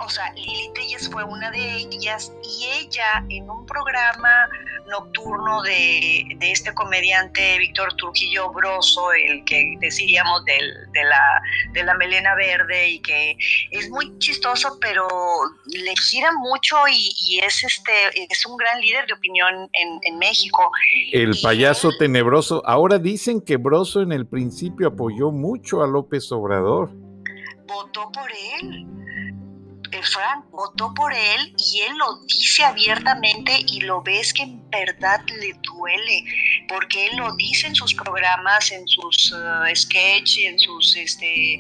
o 0.02 0.10
sea, 0.10 0.32
Lili 0.34 0.72
Telles 0.74 1.10
fue 1.10 1.24
una 1.24 1.52
de 1.52 1.78
ellas 1.78 2.32
y 2.44 2.66
ella 2.66 3.24
en 3.30 3.50
un 3.50 3.66
programa 3.66 4.30
nocturno 4.88 5.62
de, 5.62 6.38
este 6.42 6.74
comediante 6.74 7.58
Víctor 7.58 7.96
Trujillo 7.96 8.52
Broso, 8.52 9.14
el 9.14 9.44
que 9.46 9.76
decíamos 9.80 10.44
de, 10.46 10.60
la, 11.04 11.42
de 11.74 11.84
la 11.84 11.94
melena 11.96 12.36
verde 12.36 12.90
y 12.90 13.00
que 13.02 13.38
es 13.72 13.90
muy 13.90 14.18
chistoso, 14.20 14.78
pero 14.80 15.08
le 15.66 15.96
gira 15.96 16.32
mucho 16.40 16.78
y, 16.90 17.40
es, 17.40 17.64
este, 17.64 17.92
es 18.30 18.46
un 18.46 18.58
gran 18.58 18.80
líder 18.82 19.06
de 19.08 19.14
opinión 19.14 19.70
en, 19.74 20.18
México. 20.18 20.72
El 21.12 21.36
payaso 21.42 21.90
tenebroso. 21.98 22.62
Ahora 22.66 23.00
dicen 23.00 23.42
que 23.42 23.58
Broso 23.58 24.02
en 24.02 24.12
el 24.12 24.28
principio 24.28 24.88
apoyó 24.88 25.32
mucho 25.32 25.84
a 25.84 25.88
López 25.88 26.32
Obrador. 26.32 26.92
Votó 27.66 28.12
por 28.12 28.30
él 28.32 28.86
Frank 30.02 30.46
votó 30.50 30.94
por 30.94 31.14
él 31.14 31.56
y 31.58 31.82
él 31.82 31.98
lo 31.98 32.20
dice 32.26 32.64
abiertamente 32.64 33.54
y 33.68 33.82
lo 33.82 34.02
ves 34.02 34.34
que 34.34 34.44
en 34.44 34.70
verdad 34.70 35.22
le 35.28 35.54
duele, 35.62 36.24
porque 36.68 37.08
él 37.08 37.18
lo 37.18 37.36
dice 37.36 37.68
en 37.68 37.76
sus 37.76 37.94
programas, 37.94 38.72
en 38.72 38.88
sus 38.88 39.32
uh, 39.32 39.76
sketches, 39.76 40.46
en 40.46 40.60
sus, 40.60 40.96
este, 40.96 41.60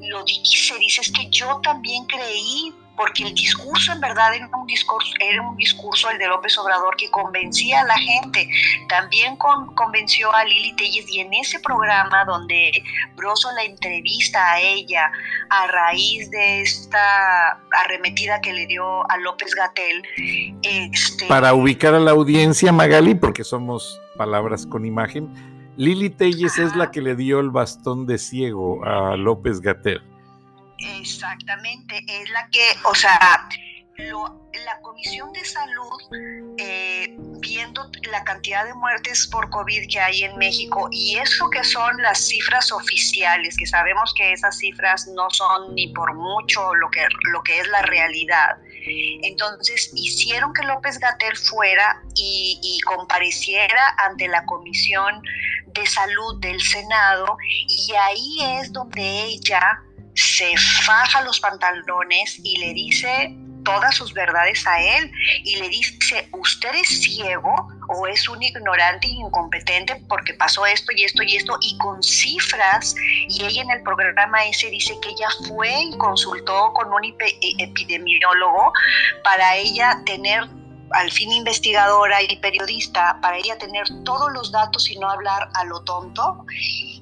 lo 0.00 0.24
dice, 0.24 0.78
dice, 0.78 1.00
es 1.00 1.12
que 1.12 1.28
yo 1.30 1.60
también 1.62 2.04
creí 2.06 2.72
porque 3.00 3.22
el 3.22 3.34
discurso 3.34 3.92
en 3.92 4.00
verdad 4.00 4.34
era 4.34 4.46
un 4.54 4.66
discurso, 4.66 5.10
era 5.20 5.40
un 5.40 5.56
discurso 5.56 6.10
el 6.10 6.18
de 6.18 6.28
López 6.28 6.58
Obrador 6.58 6.94
que 6.96 7.10
convencía 7.10 7.80
a 7.80 7.86
la 7.86 7.96
gente, 7.96 8.46
también 8.90 9.38
convenció 9.74 10.30
a 10.34 10.44
Lili 10.44 10.76
Telles 10.76 11.10
y 11.10 11.20
en 11.20 11.32
ese 11.32 11.58
programa 11.60 12.26
donde 12.26 12.70
Broso 13.16 13.50
la 13.52 13.64
entrevista 13.64 14.52
a 14.52 14.60
ella 14.60 15.10
a 15.48 15.66
raíz 15.68 16.30
de 16.30 16.60
esta 16.60 17.58
arremetida 17.84 18.42
que 18.42 18.52
le 18.52 18.66
dio 18.66 19.10
a 19.10 19.16
López 19.16 19.54
Gatel. 19.54 20.02
Este, 20.62 21.26
Para 21.26 21.54
ubicar 21.54 21.94
a 21.94 22.00
la 22.00 22.10
audiencia, 22.10 22.70
Magali, 22.70 23.14
porque 23.14 23.44
somos 23.44 23.98
palabras 24.18 24.66
con 24.66 24.84
imagen, 24.84 25.32
Lili 25.78 26.10
Telles 26.10 26.58
es 26.58 26.76
la 26.76 26.90
que 26.90 27.00
le 27.00 27.16
dio 27.16 27.40
el 27.40 27.48
bastón 27.48 28.04
de 28.04 28.18
ciego 28.18 28.84
a 28.84 29.16
López 29.16 29.62
Gatel. 29.62 30.02
Exactamente, 30.80 32.04
es 32.06 32.30
la 32.30 32.48
que, 32.50 32.64
o 32.84 32.94
sea, 32.94 33.48
la 34.64 34.80
Comisión 34.82 35.32
de 35.32 35.44
Salud, 35.44 36.54
eh, 36.58 37.14
viendo 37.40 37.90
la 38.10 38.24
cantidad 38.24 38.64
de 38.64 38.74
muertes 38.74 39.26
por 39.26 39.50
COVID 39.50 39.88
que 39.90 40.00
hay 40.00 40.24
en 40.24 40.36
México 40.38 40.88
y 40.90 41.16
eso 41.16 41.50
que 41.50 41.62
son 41.64 41.96
las 42.02 42.26
cifras 42.26 42.72
oficiales, 42.72 43.56
que 43.56 43.66
sabemos 43.66 44.12
que 44.14 44.32
esas 44.32 44.56
cifras 44.56 45.06
no 45.08 45.28
son 45.30 45.74
ni 45.74 45.88
por 45.88 46.14
mucho 46.14 46.74
lo 46.74 46.90
que, 46.90 47.06
lo 47.32 47.42
que 47.42 47.60
es 47.60 47.68
la 47.68 47.82
realidad. 47.82 48.56
Entonces 49.22 49.90
hicieron 49.94 50.54
que 50.54 50.62
López 50.62 50.98
Gatel 50.98 51.36
fuera 51.36 52.02
y, 52.14 52.58
y 52.62 52.80
compareciera 52.80 53.94
ante 53.98 54.26
la 54.28 54.44
Comisión 54.46 55.22
de 55.66 55.86
Salud 55.86 56.40
del 56.40 56.60
Senado 56.60 57.36
y 57.68 57.92
ahí 57.92 58.58
es 58.58 58.72
donde 58.72 59.24
ella 59.24 59.82
se 60.20 60.56
faja 60.84 61.22
los 61.22 61.40
pantalones 61.40 62.38
y 62.42 62.58
le 62.58 62.74
dice 62.74 63.34
todas 63.64 63.94
sus 63.94 64.12
verdades 64.14 64.66
a 64.66 64.80
él 64.80 65.10
y 65.44 65.56
le 65.56 65.68
dice, 65.68 66.28
usted 66.32 66.74
es 66.74 67.02
ciego 67.02 67.68
o 67.88 68.06
es 68.06 68.28
un 68.28 68.42
ignorante 68.42 69.06
e 69.06 69.10
incompetente 69.10 69.96
porque 70.08 70.34
pasó 70.34 70.66
esto 70.66 70.92
y 70.96 71.04
esto 71.04 71.22
y 71.22 71.36
esto 71.36 71.58
y 71.60 71.76
con 71.78 72.02
cifras 72.02 72.94
y 73.28 73.44
ella 73.44 73.62
en 73.62 73.70
el 73.70 73.82
programa 73.82 74.44
ese 74.46 74.70
dice 74.70 74.94
que 75.02 75.10
ella 75.10 75.28
fue 75.48 75.70
y 75.82 75.96
consultó 75.98 76.72
con 76.72 76.92
un 76.92 77.14
epidemiólogo 77.58 78.72
para 79.24 79.56
ella 79.56 80.00
tener 80.06 80.48
al 80.92 81.10
fin 81.12 81.30
investigadora 81.30 82.20
y 82.22 82.36
periodista, 82.38 83.18
para 83.22 83.36
ella 83.36 83.56
tener 83.58 83.86
todos 84.04 84.32
los 84.32 84.50
datos 84.50 84.90
y 84.90 84.98
no 84.98 85.08
hablar 85.08 85.48
a 85.54 85.64
lo 85.64 85.82
tonto 85.84 86.44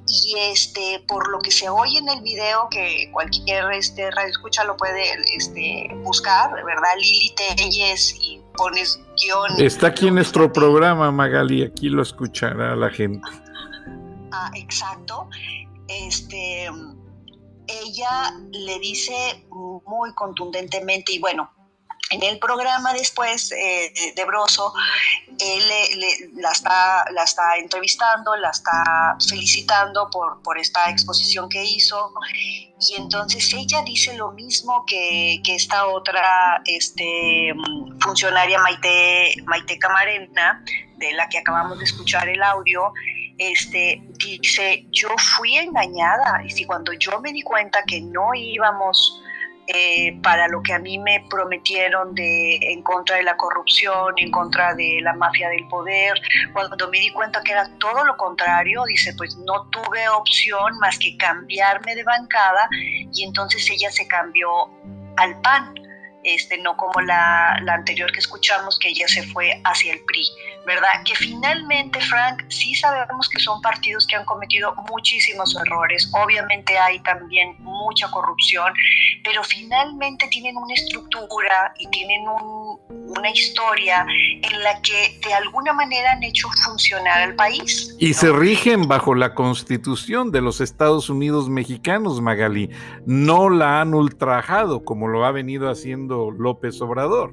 y 0.08 0.34
este 0.50 1.04
por 1.06 1.28
lo 1.30 1.38
que 1.40 1.50
se 1.50 1.68
oye 1.68 1.98
en 1.98 2.08
el 2.08 2.22
video 2.22 2.68
que 2.70 3.10
cualquier 3.12 3.70
este 3.72 4.10
radio 4.10 4.30
escucha 4.30 4.64
lo 4.64 4.76
puede 4.76 5.02
este 5.36 5.90
buscar 6.02 6.50
verdad 6.64 6.88
Lili 6.98 7.34
Telles 7.34 8.16
y 8.20 8.40
pones 8.56 9.00
guion. 9.22 9.60
Está 9.60 9.88
aquí 9.88 10.08
en 10.08 10.14
nuestro 10.14 10.52
programa 10.52 11.10
Magali 11.12 11.62
aquí 11.62 11.88
lo 11.88 12.02
escuchará 12.02 12.74
la 12.74 12.90
gente. 12.90 13.20
Ah 14.32 14.50
exacto. 14.54 15.28
Este 15.88 16.68
ella 17.66 18.34
le 18.50 18.78
dice 18.78 19.46
muy 19.86 20.14
contundentemente 20.14 21.12
y 21.12 21.18
bueno 21.18 21.50
en 22.10 22.22
el 22.22 22.38
programa 22.38 22.92
después 22.94 23.52
eh, 23.52 23.92
de 24.14 24.24
Broso, 24.24 24.72
él 25.38 25.62
la, 26.36 26.50
está, 26.50 27.04
la 27.12 27.24
está 27.24 27.56
entrevistando, 27.56 28.34
la 28.36 28.50
está 28.50 29.16
felicitando 29.28 30.08
por, 30.10 30.42
por 30.42 30.58
esta 30.58 30.90
exposición 30.90 31.48
que 31.48 31.62
hizo. 31.62 32.12
Y 32.80 32.94
entonces 33.00 33.52
ella 33.52 33.82
dice 33.82 34.16
lo 34.16 34.32
mismo 34.32 34.84
que, 34.86 35.40
que 35.44 35.54
esta 35.54 35.86
otra 35.86 36.62
este, 36.64 37.52
funcionaria 38.00 38.58
Maite, 38.60 39.34
Maite 39.44 39.78
Camarena, 39.78 40.64
de 40.96 41.12
la 41.12 41.28
que 41.28 41.38
acabamos 41.38 41.78
de 41.78 41.84
escuchar 41.84 42.28
el 42.28 42.42
audio, 42.42 42.92
este, 43.38 44.02
dice, 44.18 44.84
yo 44.90 45.08
fui 45.36 45.56
engañada 45.56 46.42
y 46.44 46.50
si 46.50 46.64
cuando 46.64 46.92
yo 46.92 47.20
me 47.20 47.32
di 47.32 47.42
cuenta 47.42 47.82
que 47.86 48.00
no 48.00 48.34
íbamos 48.34 49.22
eh, 49.70 50.18
para 50.22 50.48
lo 50.48 50.62
que 50.62 50.72
a 50.72 50.78
mí 50.78 50.98
me 50.98 51.24
prometieron 51.28 52.14
de 52.14 52.56
en 52.56 52.82
contra 52.82 53.16
de 53.16 53.22
la 53.22 53.36
corrupción, 53.36 54.14
en 54.16 54.30
contra 54.30 54.74
de 54.74 55.00
la 55.02 55.12
mafia 55.12 55.50
del 55.50 55.68
poder. 55.68 56.18
Cuando 56.54 56.88
me 56.88 56.98
di 56.98 57.10
cuenta 57.12 57.42
que 57.42 57.52
era 57.52 57.68
todo 57.78 58.02
lo 58.06 58.16
contrario, 58.16 58.82
dice, 58.86 59.12
pues 59.14 59.36
no 59.36 59.68
tuve 59.68 60.08
opción 60.08 60.78
más 60.80 60.98
que 60.98 61.16
cambiarme 61.18 61.94
de 61.94 62.02
bancada 62.02 62.68
y 62.72 63.24
entonces 63.24 63.68
ella 63.70 63.90
se 63.90 64.08
cambió 64.08 64.48
al 65.16 65.38
PAN 65.42 65.74
este, 66.24 66.58
no 66.58 66.76
como 66.76 67.00
la, 67.00 67.58
la, 67.62 67.74
anterior 67.74 68.10
que 68.12 68.20
escuchamos, 68.20 68.78
que 68.78 68.88
ella 68.88 69.06
se 69.08 69.22
fue 69.22 69.60
hacia 69.64 69.92
el 69.92 70.00
PRI, 70.00 70.28
¿verdad? 70.68 71.02
Que 71.06 71.14
finalmente, 71.14 71.98
Frank, 72.02 72.44
sí 72.48 72.74
sabemos 72.74 73.26
que 73.30 73.40
son 73.40 73.60
partidos 73.62 74.06
que 74.06 74.16
han 74.16 74.26
cometido 74.26 74.74
muchísimos 74.90 75.56
errores, 75.56 76.12
obviamente 76.12 76.78
hay 76.78 77.00
también 77.00 77.56
mucha 77.60 78.10
corrupción, 78.10 78.70
pero 79.24 79.42
finalmente 79.44 80.28
tienen 80.28 80.58
una 80.58 80.74
estructura 80.74 81.72
y 81.78 81.88
tienen 81.88 82.20
un, 82.28 82.78
una 83.16 83.30
historia 83.30 84.04
en 84.10 84.62
la 84.62 84.80
que 84.82 85.18
de 85.26 85.32
alguna 85.32 85.72
manera 85.72 86.12
han 86.12 86.22
hecho 86.22 86.48
funcionar 86.66 87.22
al 87.22 87.34
país. 87.34 87.96
Y 87.98 88.12
se 88.12 88.30
rigen 88.30 88.88
bajo 88.88 89.14
la 89.14 89.34
constitución 89.34 90.30
de 90.30 90.42
los 90.42 90.60
Estados 90.60 91.08
Unidos 91.08 91.48
mexicanos, 91.48 92.20
Magali. 92.20 92.68
No 93.06 93.48
la 93.48 93.80
han 93.80 93.94
ultrajado 93.94 94.84
como 94.84 95.08
lo 95.08 95.24
ha 95.24 95.32
venido 95.32 95.70
haciendo 95.70 96.30
López 96.30 96.78
Obrador. 96.82 97.32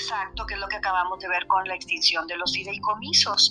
Exacto, 0.00 0.46
que 0.46 0.54
es 0.54 0.60
lo 0.60 0.68
que 0.68 0.76
acabamos 0.76 1.18
de 1.20 1.28
ver 1.28 1.46
con 1.46 1.66
la 1.68 1.74
extinción 1.74 2.26
de 2.26 2.36
los 2.36 2.52
fideicomisos. 2.52 3.50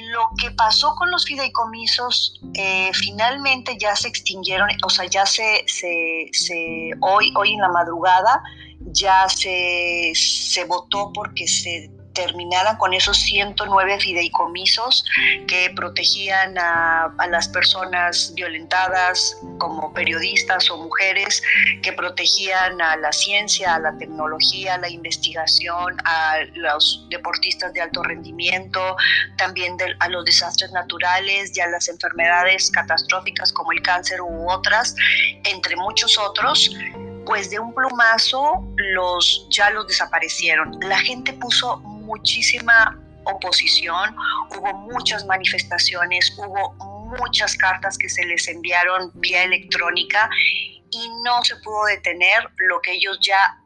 Lo 0.00 0.28
que 0.38 0.50
pasó 0.50 0.94
con 0.96 1.10
los 1.10 1.24
fideicomisos, 1.24 2.40
eh, 2.54 2.90
finalmente 2.94 3.76
ya 3.78 3.94
se 3.96 4.08
extinguieron, 4.08 4.68
o 4.84 4.90
sea, 4.90 5.06
ya 5.06 5.24
se, 5.26 5.64
se, 5.66 6.90
hoy, 7.00 7.32
hoy 7.36 7.54
en 7.54 7.60
la 7.60 7.68
madrugada 7.68 8.42
ya 8.86 9.28
se, 9.28 10.12
se 10.14 10.64
votó 10.64 11.12
porque 11.14 11.46
se 11.46 11.90
terminaran 12.12 12.76
con 12.76 12.94
esos 12.94 13.18
109 13.18 14.00
fideicomisos 14.00 15.04
que 15.46 15.72
protegían 15.74 16.56
a, 16.58 17.12
las 17.28 17.48
personas 17.48 18.32
violentadas 18.34 19.38
como 19.58 19.92
periodistas 19.94 20.70
o 20.70 20.76
mujeres, 20.76 21.42
que 21.82 21.92
protegían 21.92 22.80
a 22.80 22.96
la 22.96 23.12
ciencia, 23.12 23.74
a 23.74 23.78
la 23.78 23.96
tecnología, 23.96 24.74
a 24.74 24.78
la 24.78 24.90
investigación, 24.90 25.96
a 26.04 26.38
los 26.54 27.06
deportistas 27.10 27.72
de 27.72 27.80
alto 27.80 28.02
rendimiento, 28.02 28.96
también 29.36 29.76
a 29.98 30.08
los 30.08 30.24
desastres 30.24 30.72
naturales 30.72 31.56
y 31.56 31.60
a 31.60 31.68
las 31.68 31.88
enfermedades 31.88 32.70
catastróficas 32.70 33.52
como 33.52 33.72
el 33.72 33.82
cáncer 33.82 34.20
u 34.20 34.50
otras, 34.50 34.94
entre 35.44 35.76
muchos 35.76 36.18
otros 36.18 36.70
pues 37.26 37.50
de 37.50 37.58
un 37.58 37.74
plumazo 37.74 38.64
los 38.76 39.46
ya 39.50 39.70
los 39.70 39.86
desaparecieron. 39.86 40.78
La 40.80 40.98
gente 40.98 41.32
puso 41.34 41.78
muchísima 41.78 42.98
oposición, 43.24 44.16
hubo 44.56 44.72
muchas 44.92 45.24
manifestaciones, 45.26 46.32
hubo 46.36 46.72
muchas 47.18 47.56
cartas 47.56 47.96
que 47.98 48.08
se 48.08 48.24
les 48.24 48.48
enviaron 48.48 49.10
vía 49.14 49.44
electrónica 49.44 50.28
y 50.90 51.08
no 51.24 51.42
se 51.44 51.56
pudo 51.56 51.84
detener 51.86 52.50
lo 52.56 52.80
que 52.80 52.92
ellos 52.92 53.18
ya 53.20 53.58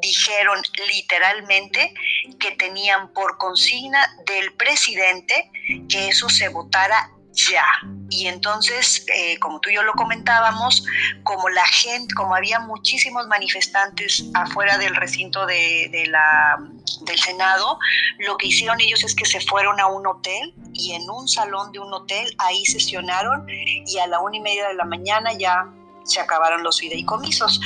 dijeron 0.00 0.60
literalmente 0.88 1.94
que 2.40 2.50
tenían 2.52 3.12
por 3.12 3.38
consigna 3.38 4.00
del 4.26 4.52
presidente 4.54 5.50
que 5.88 6.08
eso 6.08 6.28
se 6.28 6.48
votara 6.48 7.10
ya. 7.34 7.64
Y 8.10 8.26
entonces, 8.26 9.04
eh, 9.14 9.38
como 9.38 9.60
tú 9.60 9.70
y 9.70 9.74
yo 9.74 9.82
lo 9.82 9.92
comentábamos, 9.94 10.84
como 11.22 11.48
la 11.48 11.66
gente, 11.66 12.14
como 12.14 12.34
había 12.34 12.60
muchísimos 12.60 13.26
manifestantes 13.26 14.24
afuera 14.34 14.78
del 14.78 14.94
recinto 14.94 15.46
de, 15.46 16.06
la, 16.08 16.58
del 17.02 17.18
Senado, 17.18 17.78
lo 18.18 18.36
que 18.36 18.48
hicieron 18.48 18.80
ellos 18.80 19.02
es 19.04 19.14
que 19.14 19.24
se 19.24 19.40
fueron 19.40 19.80
a 19.80 19.86
un 19.86 20.06
hotel 20.06 20.54
y 20.72 20.92
en 20.92 21.08
un 21.10 21.26
salón 21.28 21.72
de 21.72 21.80
un 21.80 21.92
hotel 21.92 22.34
ahí 22.38 22.64
sesionaron 22.66 23.46
y 23.48 23.98
a 23.98 24.06
la 24.06 24.20
una 24.20 24.36
y 24.36 24.40
media 24.40 24.68
de 24.68 24.74
la 24.74 24.84
mañana 24.84 25.32
ya 25.32 25.66
se 26.04 26.20
acabaron 26.20 26.62
los 26.62 26.80
fideicomisos. 26.80 27.60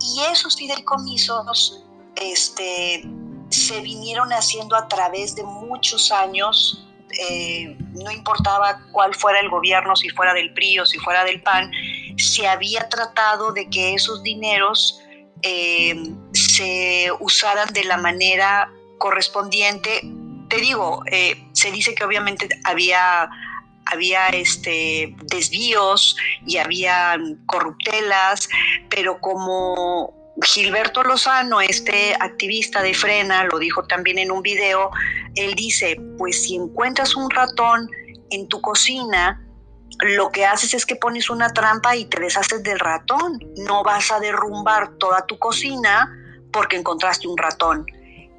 Y 0.00 0.22
esos 0.32 0.56
fideicomisos 0.56 1.84
este, 2.16 3.04
se 3.50 3.80
vinieron 3.80 4.32
haciendo 4.32 4.76
a 4.76 4.88
través 4.88 5.34
de 5.34 5.42
muchos 5.42 6.10
años 6.10 6.86
eh, 7.18 7.76
no 7.92 8.10
importaba 8.10 8.80
cuál 8.92 9.14
fuera 9.14 9.40
el 9.40 9.48
gobierno, 9.48 9.96
si 9.96 10.08
fuera 10.10 10.34
del 10.34 10.52
PRI 10.52 10.80
o 10.80 10.86
si 10.86 10.98
fuera 10.98 11.24
del 11.24 11.42
PAN, 11.42 11.70
se 12.16 12.46
había 12.46 12.88
tratado 12.88 13.52
de 13.52 13.68
que 13.68 13.94
esos 13.94 14.22
dineros 14.22 15.00
eh, 15.42 15.94
se 16.32 17.10
usaran 17.20 17.72
de 17.72 17.84
la 17.84 17.96
manera 17.96 18.70
correspondiente. 18.98 20.02
Te 20.48 20.56
digo, 20.56 21.02
eh, 21.10 21.42
se 21.52 21.70
dice 21.70 21.94
que 21.94 22.04
obviamente 22.04 22.48
había 22.64 23.28
había 23.86 24.28
este, 24.28 25.14
desvíos 25.24 26.16
y 26.46 26.58
había 26.58 27.18
corruptelas, 27.46 28.48
pero 28.88 29.20
como 29.20 30.14
Gilberto 30.42 31.02
Lozano, 31.02 31.60
este 31.60 32.14
activista 32.14 32.82
de 32.82 32.94
Frena, 32.94 33.44
lo 33.44 33.58
dijo 33.58 33.82
también 33.84 34.18
en 34.18 34.30
un 34.30 34.42
video, 34.42 34.90
él 35.44 35.54
dice, 35.54 36.00
pues 36.18 36.42
si 36.42 36.56
encuentras 36.56 37.16
un 37.16 37.30
ratón 37.30 37.88
en 38.30 38.48
tu 38.48 38.60
cocina, 38.60 39.44
lo 40.00 40.30
que 40.30 40.46
haces 40.46 40.74
es 40.74 40.86
que 40.86 40.96
pones 40.96 41.30
una 41.30 41.52
trampa 41.52 41.96
y 41.96 42.04
te 42.06 42.20
deshaces 42.20 42.62
del 42.62 42.78
ratón. 42.78 43.38
No 43.56 43.82
vas 43.82 44.10
a 44.10 44.20
derrumbar 44.20 44.96
toda 44.98 45.26
tu 45.26 45.38
cocina 45.38 46.10
porque 46.52 46.76
encontraste 46.76 47.28
un 47.28 47.36
ratón. 47.36 47.86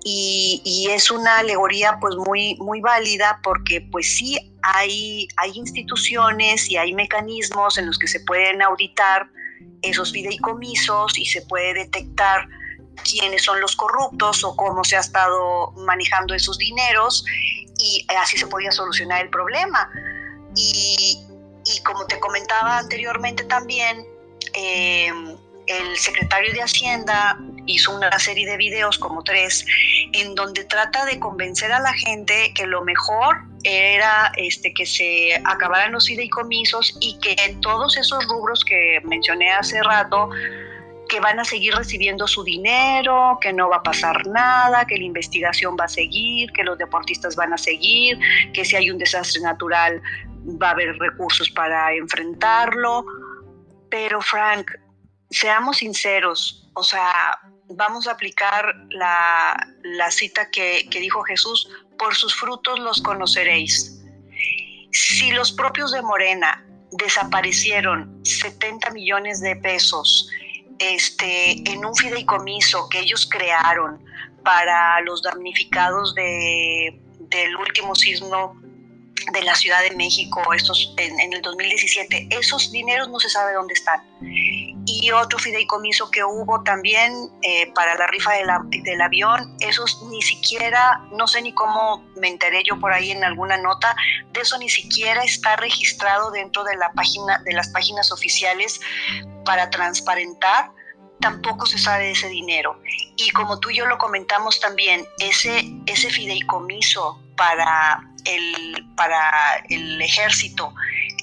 Y, 0.03 0.87
es 0.89 1.11
una 1.11 1.37
alegoría 1.37 1.97
pues 2.01 2.15
muy, 2.15 2.55
muy 2.55 2.81
válida 2.81 3.39
porque 3.43 3.87
pues 3.91 4.17
sí 4.17 4.35
hay, 4.63 5.27
hay 5.37 5.51
instituciones 5.53 6.69
y 6.69 6.77
hay 6.77 6.93
mecanismos 6.93 7.77
en 7.77 7.85
los 7.85 7.99
que 7.99 8.07
se 8.07 8.19
pueden 8.21 8.61
auditar 8.61 9.29
esos 9.83 10.11
fideicomisos 10.11 11.17
y 11.17 11.25
se 11.25 11.43
puede 11.43 11.75
detectar 11.75 12.47
quiénes 13.04 13.43
son 13.43 13.60
los 13.62 13.75
corruptos 13.75 14.43
o 14.43 14.56
cómo 14.56 14.84
se 14.84 14.97
ha 14.97 14.99
estado 14.99 15.71
manejando 15.77 16.34
esos 16.34 16.58
dineros 16.58 17.25
y 17.77 18.06
así 18.19 18.38
se 18.38 18.47
podía 18.47 18.71
solucionar 18.71 19.23
el 19.23 19.30
problema. 19.30 19.89
Y, 20.56 21.19
como 21.84 22.06
te 22.06 22.19
comentaba 22.19 22.80
anteriormente 22.80 23.43
también, 23.45 24.06
eh, 24.54 25.12
el 25.67 25.97
secretario 25.97 26.54
de 26.54 26.62
Hacienda 26.62 27.38
hizo 27.65 27.95
una 27.95 28.17
serie 28.19 28.47
de 28.47 28.58
videos, 28.58 28.97
como 28.97 29.23
tres, 29.23 29.65
en 30.13 30.36
donde 30.36 30.63
trata 30.65 31.06
de 31.06 31.19
convencer 31.19 31.71
a 31.71 31.80
la 31.80 31.93
gente 31.93 32.54
que 32.56 32.65
lo 32.65 32.84
mejor 32.84 33.43
era 33.63 34.32
este, 34.38 34.73
que 34.73 34.86
se 34.86 35.36
acabaran 35.45 35.91
los 35.91 36.08
fideicomisos 36.08 36.97
y 36.99 37.17
que 37.19 37.36
todos 37.62 37.97
esos 37.97 38.27
rubros 38.27 38.65
que 38.65 38.99
mencioné 39.04 39.51
hace 39.51 39.82
rato, 39.84 40.30
que 41.12 41.19
van 41.19 41.41
a 41.41 41.43
seguir 41.43 41.76
recibiendo 41.76 42.26
su 42.26 42.41
dinero, 42.41 43.38
que 43.41 43.52
no 43.52 43.67
va 43.67 43.78
a 43.78 43.84
pasar 43.84 44.26
nada, 44.28 44.86
que 44.86 44.95
la 44.95 45.04
investigación 45.04 45.76
va 45.78 45.84
a 45.84 45.89
seguir, 45.89 46.50
que 46.54 46.63
los 46.63 46.78
deportistas 46.78 47.36
van 47.36 47.52
a 47.52 47.58
seguir, 47.58 48.17
que 48.54 48.63
si 48.63 48.78
hay 48.78 48.89
un 48.89 48.97
desastre 48.97 49.41
natural 49.41 50.02
va 50.62 50.69
a 50.69 50.71
haber 50.71 50.97
recursos 50.97 51.50
para 51.50 51.93
enfrentarlo. 51.93 53.04
Pero 53.89 54.21
Frank, 54.21 54.71
seamos 55.30 55.80
sinceros, 55.80 56.71
o 56.76 56.84
sea, 56.84 57.38
vamos 57.67 58.08
a 58.08 58.12
aplicar 58.12 58.74
la, 58.91 59.67
cita 60.12 60.50
que, 60.50 60.88
que 60.89 61.02
dijo 61.02 61.24
Jesús, 61.24 61.69
por 62.00 62.15
sus 62.15 62.34
frutos 62.34 62.80
los 62.80 63.02
conoceréis. 63.02 64.02
Si 64.93 65.32
los 65.32 65.52
propios 65.52 65.91
de 65.91 66.02
Morena 66.04 66.65
desaparecieron 66.91 68.17
70 68.24 68.91
millones 68.91 69.41
de 69.41 69.58
pesos 69.58 70.30
este, 70.81 71.71
en 71.71 71.85
un 71.85 71.95
fideicomiso 71.95 72.89
que 72.89 72.99
ellos 72.99 73.27
crearon 73.29 74.03
para 74.43 74.99
los 75.01 75.21
damnificados 75.21 76.15
de, 76.15 76.99
del 77.19 77.55
último 77.55 77.95
sismo 77.95 78.59
de 79.31 79.43
la 79.43 79.55
Ciudad 79.55 79.81
de 79.81 79.95
México 79.95 80.41
estos, 80.53 80.93
en, 80.97 81.33
el 81.33 81.41
2017, 81.41 82.27
esos 82.31 82.71
dineros 82.71 83.09
no 83.09 83.19
se 83.19 83.29
sabe 83.29 83.53
dónde 83.53 83.73
están. 83.73 84.01
Y 84.85 85.11
otro 85.11 85.37
fideicomiso 85.39 86.09
que 86.09 86.23
hubo 86.23 86.63
también 86.63 87.13
eh, 87.43 87.71
para 87.73 87.95
la 87.95 88.07
rifa 88.07 88.31
del 88.33 89.01
avión, 89.01 89.55
esos 89.59 90.01
ni 90.09 90.21
siquiera, 90.21 91.01
no 91.11 91.27
sé 91.27 91.41
ni 91.41 91.53
cómo 91.53 92.03
me 92.17 92.27
enteré 92.27 92.63
yo 92.63 92.79
por 92.79 92.91
ahí 92.91 93.11
en 93.11 93.23
alguna 93.23 93.57
nota, 93.57 93.95
de 94.31 94.41
eso 94.41 94.57
ni 94.57 94.69
siquiera 94.69 95.23
está 95.23 95.55
registrado 95.55 96.31
dentro 96.31 96.63
de, 96.63 96.75
la 96.75 96.91
página, 96.93 97.39
de 97.45 97.53
las 97.53 97.69
páginas 97.69 98.11
oficiales 98.11 98.81
para 99.45 99.69
transparentar 99.69 100.71
tampoco 101.21 101.65
se 101.65 101.77
sabe 101.77 102.05
de 102.05 102.11
ese 102.11 102.27
dinero. 102.27 102.81
Y 103.15 103.29
como 103.31 103.59
tú 103.59 103.69
y 103.69 103.77
yo 103.77 103.85
lo 103.85 103.97
comentamos 103.97 104.59
también, 104.59 105.05
ese, 105.19 105.71
ese 105.85 106.09
fideicomiso 106.09 107.21
para 107.37 108.11
el, 108.25 108.86
para 108.95 109.63
el 109.69 110.01
ejército, 110.01 110.73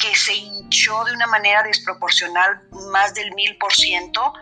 que 0.01 0.15
se 0.17 0.35
hinchó 0.35 1.05
de 1.05 1.13
una 1.13 1.27
manera 1.27 1.63
desproporcional 1.63 2.61
más 2.93 3.15
del 3.15 3.35
mil 3.35 3.57
por 3.59 3.73
ciento, 3.73 4.33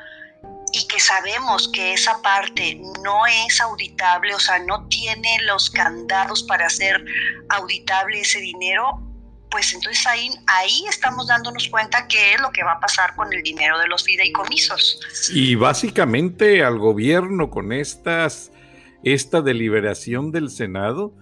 y 0.72 0.86
que 0.88 1.00
sabemos 1.00 1.70
que 1.72 1.94
esa 1.94 2.20
parte 2.22 2.78
no 3.02 3.24
es 3.26 3.60
auditable, 3.60 4.34
o 4.34 4.38
sea, 4.38 4.58
no 4.58 4.86
tiene 4.88 5.38
los 5.44 5.70
candados 5.70 6.42
para 6.42 6.66
hacer 6.66 7.02
auditable 7.48 8.20
ese 8.20 8.40
dinero, 8.40 9.00
pues 9.50 9.72
entonces 9.72 10.06
ahí, 10.06 10.30
ahí 10.46 10.84
estamos 10.88 11.28
dándonos 11.28 11.68
cuenta 11.68 12.06
qué 12.08 12.34
es 12.34 12.40
lo 12.40 12.50
que 12.50 12.62
va 12.62 12.72
a 12.72 12.80
pasar 12.80 13.14
con 13.14 13.32
el 13.32 13.42
dinero 13.42 13.78
de 13.78 13.86
los 13.86 14.04
fideicomisos. 14.04 15.00
Y 15.32 15.54
básicamente 15.54 16.62
al 16.62 16.78
gobierno 16.78 17.48
con 17.48 17.72
estas, 17.72 18.50
esta 19.02 19.40
deliberación 19.40 20.32
del 20.32 20.50
Senado, 20.50 21.14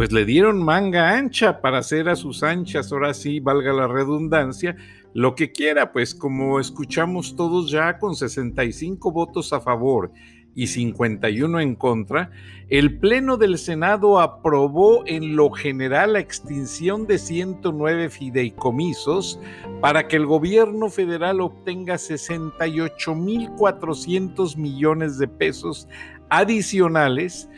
pues 0.00 0.12
le 0.12 0.24
dieron 0.24 0.64
manga 0.64 1.14
ancha 1.14 1.60
para 1.60 1.76
hacer 1.76 2.08
a 2.08 2.16
sus 2.16 2.42
anchas, 2.42 2.90
ahora 2.90 3.12
sí, 3.12 3.38
valga 3.38 3.74
la 3.74 3.86
redundancia, 3.86 4.74
lo 5.12 5.34
que 5.34 5.52
quiera, 5.52 5.92
pues 5.92 6.14
como 6.14 6.58
escuchamos 6.58 7.36
todos 7.36 7.70
ya 7.70 7.98
con 7.98 8.14
65 8.14 9.12
votos 9.12 9.52
a 9.52 9.60
favor 9.60 10.10
y 10.54 10.68
51 10.68 11.60
en 11.60 11.74
contra, 11.74 12.30
el 12.70 12.98
Pleno 12.98 13.36
del 13.36 13.58
Senado 13.58 14.20
aprobó 14.20 15.02
en 15.04 15.36
lo 15.36 15.50
general 15.50 16.14
la 16.14 16.20
extinción 16.20 17.06
de 17.06 17.18
109 17.18 18.08
fideicomisos 18.08 19.38
para 19.82 20.08
que 20.08 20.16
el 20.16 20.24
gobierno 20.24 20.88
federal 20.88 21.42
obtenga 21.42 21.96
68.400 21.96 24.56
millones 24.56 25.18
de 25.18 25.28
pesos 25.28 25.86
adicionales, 26.30 27.50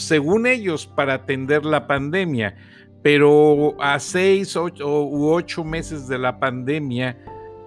según 0.00 0.46
ellos, 0.46 0.86
para 0.86 1.14
atender 1.14 1.64
la 1.64 1.86
pandemia. 1.86 2.56
Pero 3.02 3.76
a 3.80 3.98
seis 3.98 4.56
ocho, 4.56 5.04
u 5.04 5.30
ocho 5.30 5.64
meses 5.64 6.06
de 6.08 6.18
la 6.18 6.38
pandemia, 6.38 7.16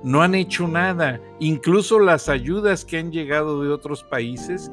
no 0.03 0.21
han 0.21 0.35
hecho 0.35 0.67
nada. 0.67 1.19
Incluso 1.39 1.99
las 1.99 2.29
ayudas 2.29 2.85
que 2.85 2.97
han 2.97 3.11
llegado 3.11 3.63
de 3.63 3.69
otros 3.69 4.03
países 4.03 4.71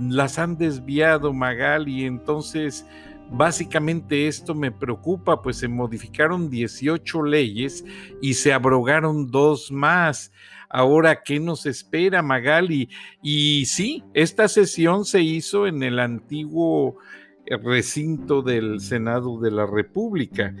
las 0.00 0.38
han 0.38 0.56
desviado 0.56 1.32
Magali. 1.32 2.04
Entonces, 2.04 2.86
básicamente 3.30 4.26
esto 4.26 4.54
me 4.54 4.70
preocupa, 4.72 5.40
pues 5.42 5.58
se 5.58 5.68
modificaron 5.68 6.50
18 6.50 7.22
leyes 7.22 7.84
y 8.20 8.34
se 8.34 8.52
abrogaron 8.52 9.30
dos 9.30 9.70
más. 9.70 10.32
Ahora, 10.72 11.22
¿qué 11.22 11.38
nos 11.38 11.66
espera 11.66 12.22
Magali? 12.22 12.88
Y 13.22 13.66
sí, 13.66 14.02
esta 14.14 14.48
sesión 14.48 15.04
se 15.04 15.20
hizo 15.20 15.66
en 15.66 15.82
el 15.82 16.00
antiguo 16.00 16.96
recinto 17.46 18.40
del 18.40 18.80
Senado 18.80 19.38
de 19.38 19.50
la 19.50 19.66
República. 19.66 20.54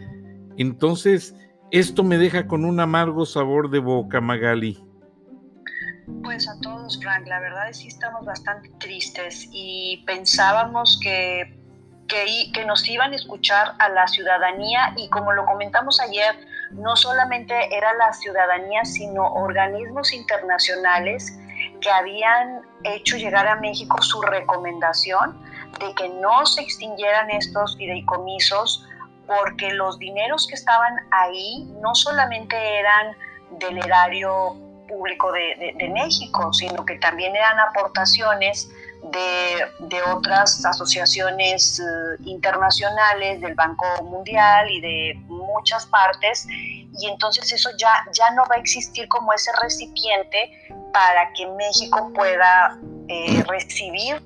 Entonces, 0.58 1.34
esto 1.70 2.04
me 2.04 2.18
deja 2.18 2.46
con 2.46 2.66
un 2.66 2.80
amargo 2.80 3.24
sabor 3.24 3.70
de 3.70 3.78
boca, 3.78 4.20
Magali. 4.20 4.78
Pues 6.22 6.46
a 6.48 6.60
todos, 6.60 7.00
Frank, 7.00 7.26
la 7.26 7.40
verdad 7.40 7.70
es 7.70 7.80
que 7.80 7.88
estamos 7.88 8.26
bastante 8.26 8.70
tristes 8.80 9.48
y 9.50 10.02
pensábamos 10.06 10.98
que, 11.00 11.58
que, 12.06 12.52
que, 12.52 12.66
nos 12.66 12.86
iban 12.88 13.12
a 13.12 13.16
escuchar 13.16 13.74
a 13.78 13.88
la 13.88 14.06
ciudadanía 14.08 14.92
y 14.96 15.08
como 15.08 15.32
lo 15.32 15.46
comentamos 15.46 16.00
ayer, 16.00 16.34
no 16.72 16.96
solamente 16.96 17.54
era 17.74 17.92
la 17.94 18.12
ciudadanía, 18.12 18.84
sino 18.84 19.32
organismos 19.32 20.12
internacionales 20.12 21.38
que 21.80 21.90
habían 21.90 22.62
hecho 22.84 23.16
llegar 23.16 23.46
a 23.46 23.56
México 23.56 24.00
su 24.02 24.20
recomendación 24.22 25.40
de 25.78 25.94
que 25.94 26.08
no 26.08 26.44
se 26.46 26.62
extinguieran 26.62 27.30
estos 27.30 27.76
fideicomisos 27.76 28.86
porque 29.26 29.72
los 29.72 29.98
dineros 29.98 30.46
que 30.46 30.54
estaban 30.54 30.94
ahí 31.10 31.64
no 31.80 31.94
solamente 31.94 32.56
eran 32.78 33.16
del 33.58 33.78
erario 33.78 34.56
público 34.88 35.32
de, 35.32 35.90
México, 35.92 36.52
sino 36.52 36.84
que 36.84 36.98
también 36.98 37.34
eran 37.34 37.58
aportaciones 37.60 38.70
de, 39.02 40.02
otras 40.14 40.64
asociaciones 40.64 41.80
eh, 41.80 42.22
internacionales, 42.24 43.40
del 43.40 43.54
Banco 43.54 43.84
Mundial 44.04 44.70
y 44.70 44.80
de 44.80 45.14
muchas 45.26 45.86
partes, 45.86 46.46
y 46.48 47.08
entonces 47.08 47.50
eso 47.52 47.70
ya, 47.78 48.04
ya 48.12 48.30
no 48.32 48.42
va 48.50 48.56
a 48.56 48.58
existir 48.58 49.08
como 49.08 49.32
ese 49.32 49.50
recipiente 49.62 50.68
para 50.92 51.32
que 51.32 51.46
México 51.46 52.10
pueda 52.14 52.78
eh, 53.08 53.42
recibir 53.48 54.22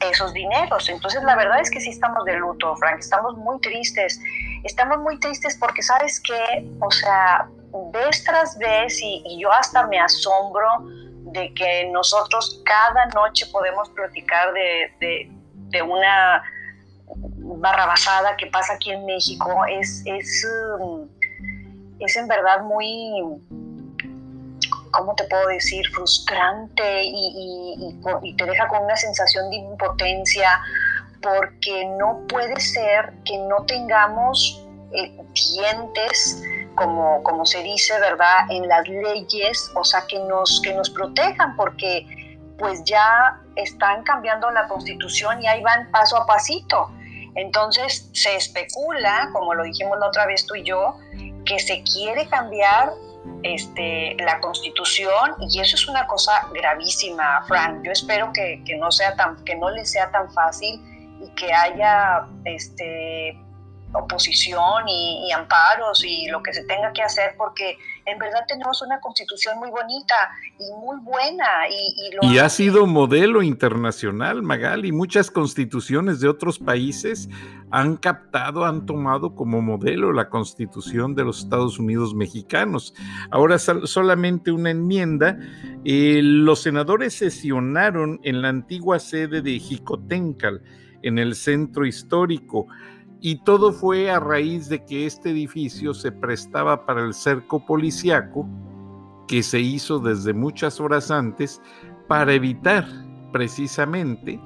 esos 0.00 0.32
dineros. 0.32 0.88
Entonces, 0.88 1.22
la 1.22 1.36
verdad 1.36 1.60
es 1.60 1.70
que 1.70 1.80
sí 1.80 1.90
estamos 1.90 2.24
de 2.24 2.34
luto, 2.34 2.76
Frank, 2.76 2.98
estamos 3.00 3.36
muy 3.36 3.60
tristes. 3.60 4.20
Estamos 4.64 4.98
muy 4.98 5.18
tristes 5.18 5.56
porque, 5.58 5.82
¿sabes 5.82 6.20
qué? 6.20 6.66
O 6.80 6.90
sea, 6.90 7.48
vez 7.92 8.24
tras 8.24 8.56
vez, 8.58 9.00
y, 9.02 9.38
yo 9.40 9.52
hasta 9.52 9.86
me 9.86 9.98
asombro 9.98 10.86
de 11.34 11.52
que 11.52 11.90
nosotros 11.90 12.62
cada 12.64 13.06
noche 13.06 13.46
podemos 13.52 13.88
platicar 13.90 14.52
de, 14.52 15.30
de, 15.70 15.82
una 15.82 16.42
barrabasada 17.58 18.36
que 18.36 18.46
pasa 18.46 18.74
aquí 18.74 18.92
en 18.92 19.04
México. 19.04 19.64
Es, 19.68 20.02
es, 20.06 20.46
um, 20.78 21.08
es 21.98 22.16
en 22.16 22.28
verdad 22.28 22.62
muy 22.62 23.40
¿cómo 24.92 25.14
te 25.14 25.24
puedo 25.24 25.48
decir? 25.48 25.84
Frustrante 25.92 27.02
y, 27.02 28.34
te 28.38 28.44
deja 28.44 28.68
con 28.68 28.84
una 28.84 28.96
sensación 28.96 29.50
de 29.50 29.56
impotencia 29.56 30.60
porque 31.20 31.86
no 31.98 32.20
puede 32.28 32.58
ser 32.60 33.12
que 33.24 33.36
no 33.38 33.64
tengamos 33.66 34.64
eh, 34.92 35.16
dientes, 35.52 36.42
como, 36.74 37.22
como 37.22 37.46
se 37.46 37.62
dice, 37.62 37.98
¿verdad?, 38.00 38.46
en 38.50 38.68
las 38.68 38.86
leyes, 38.88 39.70
o 39.74 39.84
sea, 39.84 40.04
que 40.06 40.18
nos, 40.18 40.60
que 40.62 40.74
nos 40.74 40.90
protejan, 40.90 41.56
porque 41.56 42.06
pues 42.58 42.84
ya 42.84 43.40
están 43.56 44.02
cambiando 44.04 44.50
la 44.50 44.68
constitución 44.68 45.42
y 45.42 45.46
ahí 45.46 45.62
van 45.62 45.90
paso 45.90 46.16
a 46.16 46.26
pasito. 46.26 46.90
Entonces 47.34 48.08
se 48.12 48.36
especula, 48.36 49.28
como 49.32 49.54
lo 49.54 49.64
dijimos 49.64 49.98
la 49.98 50.06
otra 50.06 50.26
vez 50.26 50.46
tú 50.46 50.54
y 50.54 50.64
yo, 50.64 50.96
que 51.44 51.58
se 51.58 51.82
quiere 51.82 52.26
cambiar 52.28 52.92
este, 53.42 54.16
la 54.20 54.40
constitución 54.40 55.34
y 55.40 55.60
eso 55.60 55.76
es 55.76 55.88
una 55.88 56.06
cosa 56.06 56.48
gravísima, 56.52 57.44
Frank. 57.46 57.82
Yo 57.84 57.92
espero 57.92 58.32
que, 58.32 58.62
que 58.64 58.76
no, 58.76 58.90
sea 58.92 59.16
tan, 59.16 59.42
que 59.44 59.56
no 59.56 59.70
le 59.70 59.84
sea 59.84 60.10
tan 60.10 60.32
fácil 60.32 60.80
y 61.20 61.28
que 61.34 61.52
haya 61.52 62.26
este, 62.44 63.36
oposición 63.94 64.88
y, 64.88 65.30
amparos 65.32 66.04
y 66.04 66.26
lo 66.28 66.42
que 66.42 66.52
se 66.52 66.64
tenga 66.64 66.92
que 66.92 67.02
hacer, 67.02 67.34
porque 67.36 67.76
en 68.06 68.18
verdad 68.18 68.40
tenemos 68.46 68.82
una 68.82 69.00
constitución 69.00 69.58
muy 69.58 69.70
bonita 69.70 70.14
y 70.58 70.72
muy 70.80 70.98
buena. 71.00 71.46
Y, 72.22 72.38
ha 72.38 72.48
sido 72.48 72.86
modelo 72.86 73.42
internacional, 73.42 74.42
Magali. 74.42 74.92
Muchas 74.92 75.30
constituciones 75.30 76.20
de 76.20 76.28
otros 76.28 76.58
países 76.58 77.28
han 77.70 77.96
captado, 77.96 78.64
han 78.64 78.86
tomado 78.86 79.34
como 79.34 79.62
modelo 79.62 80.12
la 80.12 80.28
constitución 80.28 81.14
de 81.14 81.24
los 81.24 81.40
Estados 81.40 81.78
Unidos 81.78 82.14
mexicanos. 82.14 82.94
Ahora 83.30 83.58
solamente 83.58 84.50
una 84.50 84.70
enmienda. 84.70 85.38
Eh, 85.84 86.20
los 86.22 86.62
senadores 86.62 87.14
sesionaron 87.14 88.20
en 88.22 88.42
la 88.42 88.48
antigua 88.48 88.98
sede 88.98 89.42
de 89.42 89.58
Jicotencal, 89.58 90.62
en 91.02 91.18
el 91.18 91.34
centro 91.34 91.86
histórico 91.86 92.66
y 93.26 93.36
todo 93.36 93.72
fue 93.72 94.10
a 94.10 94.20
raíz 94.20 94.68
de 94.68 94.84
que 94.84 95.06
este 95.06 95.30
edificio 95.30 95.94
se 95.94 96.12
prestaba 96.12 96.84
para 96.84 97.00
el 97.00 97.14
cerco 97.14 97.64
policiaco 97.64 98.46
que 99.26 99.42
se 99.42 99.60
hizo 99.60 99.98
desde 99.98 100.34
muchas 100.34 100.78
horas 100.78 101.10
antes 101.10 101.58
para 102.06 102.34
evitar 102.34 102.86
precisamente 103.32 104.38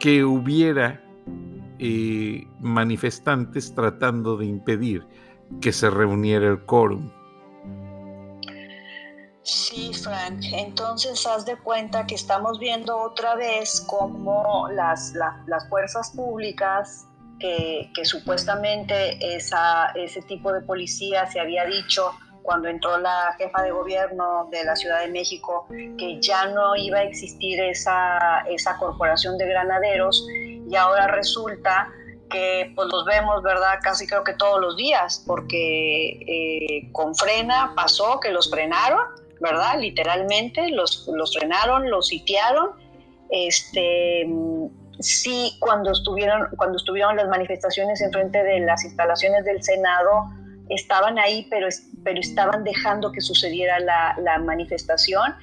que 0.00 0.24
hubiera 0.24 0.98
eh, 1.78 2.48
manifestantes 2.58 3.74
tratando 3.74 4.38
de 4.38 4.46
impedir 4.46 5.06
que 5.60 5.70
se 5.70 5.90
reuniera 5.90 6.48
el 6.48 6.64
quórum. 6.64 7.10
Sí, 9.42 9.92
Frank. 9.92 10.40
Entonces, 10.54 11.26
haz 11.26 11.44
de 11.44 11.58
cuenta 11.58 12.06
que 12.06 12.14
estamos 12.14 12.58
viendo 12.58 12.96
otra 12.96 13.34
vez 13.34 13.84
cómo 13.86 14.68
las, 14.70 15.12
las 15.12 15.68
fuerzas 15.68 16.12
públicas 16.12 17.06
que, 17.38 17.90
supuestamente 18.04 19.18
ese 19.36 20.22
tipo 20.28 20.52
de 20.52 20.60
policía 20.62 21.26
se 21.26 21.40
había 21.40 21.64
dicho 21.64 22.12
cuando 22.42 22.68
entró 22.68 22.98
la 22.98 23.34
jefa 23.36 23.62
de 23.62 23.72
gobierno 23.72 24.48
de 24.52 24.64
la 24.64 24.76
Ciudad 24.76 25.00
de 25.00 25.08
México 25.08 25.66
que 25.98 26.20
ya 26.20 26.46
no 26.46 26.76
iba 26.76 26.98
a 26.98 27.02
existir 27.02 27.60
esa, 27.60 28.44
esa 28.48 28.76
corporación 28.78 29.36
de 29.36 29.46
granaderos 29.46 30.26
y 30.30 30.74
ahora 30.76 31.08
resulta 31.08 31.88
que 32.30 32.72
pues 32.74 32.88
los 32.88 33.04
vemos, 33.04 33.42
¿verdad? 33.42 33.78
Casi 33.82 34.06
creo 34.06 34.24
que 34.24 34.34
todos 34.34 34.60
los 34.60 34.76
días, 34.76 35.22
porque 35.26 36.10
eh, 36.26 36.88
con 36.92 37.14
frena 37.14 37.72
pasó 37.76 38.20
que 38.20 38.30
los 38.30 38.50
frenaron, 38.50 39.00
¿verdad? 39.40 39.78
Literalmente 39.78 40.70
los, 40.70 41.08
los 41.12 41.36
frenaron, 41.36 41.90
los 41.90 42.08
sitiaron, 42.08 42.70
este 43.30 44.24
sí 45.00 45.56
cuando 45.60 45.92
estuvieron, 45.92 46.48
cuando 46.56 46.78
estuvieron 46.78 47.16
las 47.16 47.28
manifestaciones 47.28 48.00
en 48.00 48.12
frente 48.12 48.42
de 48.42 48.60
las 48.60 48.84
instalaciones 48.84 49.44
del 49.44 49.62
Senado, 49.62 50.26
estaban 50.68 51.18
ahí, 51.18 51.46
pero, 51.50 51.68
pero 52.04 52.20
estaban 52.20 52.64
dejando 52.64 53.12
que 53.12 53.20
sucediera 53.20 53.78
la, 53.80 54.38
manifestación, 54.38 55.34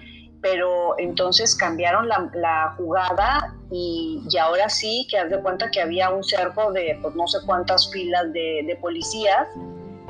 pero 0.42 0.98
entonces 1.00 1.56
cambiaron 1.56 2.08
la, 2.08 2.74
jugada 2.78 3.54
y, 3.72 4.22
ahora 4.40 4.70
sí 4.70 5.08
que 5.10 5.18
haz 5.18 5.30
de 5.30 5.40
cuenta 5.40 5.72
que 5.72 5.82
había 5.82 6.10
un 6.10 6.24
cerco 6.24 6.72
de 6.72 6.98
pues, 7.02 7.16
no 7.16 7.28
sé 7.28 7.40
cuántas 7.46 7.92
filas 7.92 8.32
de, 8.34 8.78
policías 8.82 9.48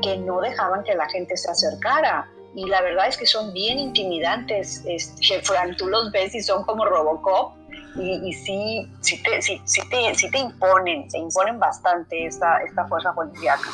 que 0.02 0.18
no 0.18 0.42
dejaban 0.42 0.84
que 0.84 0.96
la 0.96 1.08
gente 1.10 1.38
se 1.38 1.50
acercara. 1.50 2.30
Y 2.56 2.66
la 2.66 2.82
verdad 2.82 3.08
es 3.08 3.18
que 3.18 3.26
son 3.26 3.52
bien 3.52 3.80
intimidantes, 3.80 4.84
este, 4.86 5.42
tú 5.76 5.88
los 5.88 6.12
ves 6.12 6.36
y 6.36 6.42
son 6.42 6.64
como 6.66 6.86
Robocop, 6.86 7.56
y, 7.96 8.34
sí, 8.34 8.88
sí 9.02 9.22
te, 9.22 9.42
sí, 9.42 9.62
te, 9.90 10.16
sí 10.16 10.30
te 10.32 10.40
imponen, 10.40 11.10
se 11.10 11.20
imponen 11.20 11.60
bastante 11.60 12.26
esta, 12.26 12.58
esta 12.64 12.88
fuerza 12.88 13.14
policíaca. 13.14 13.70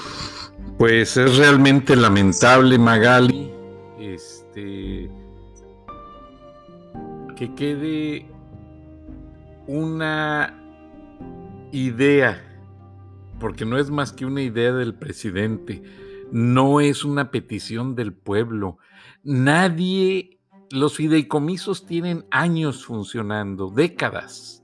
Pues 0.78 1.16
es 1.18 1.38
realmente 1.38 1.96
lamentable, 1.96 2.78
Magali, 2.78 3.52
este, 4.00 5.10
que 7.36 7.56
quede 7.56 8.26
una 9.68 10.60
idea, 11.72 12.42
porque 13.40 13.66
no 13.66 13.78
es 13.78 13.90
más 13.90 14.12
que 14.12 14.26
una 14.26 14.42
idea 14.42 14.74
del 14.74 14.96
presidente, 14.96 15.84
no 16.32 16.82
es 16.82 17.04
una 17.04 17.32
petición 17.32 17.96
del 17.96 18.14
pueblo. 18.14 18.78
Nadie, 19.24 20.39
los 20.72 20.96
fideicomisos 20.96 21.86
tienen 21.86 22.26
años 22.32 22.86
funcionando, 22.86 23.70
décadas. 23.70 24.64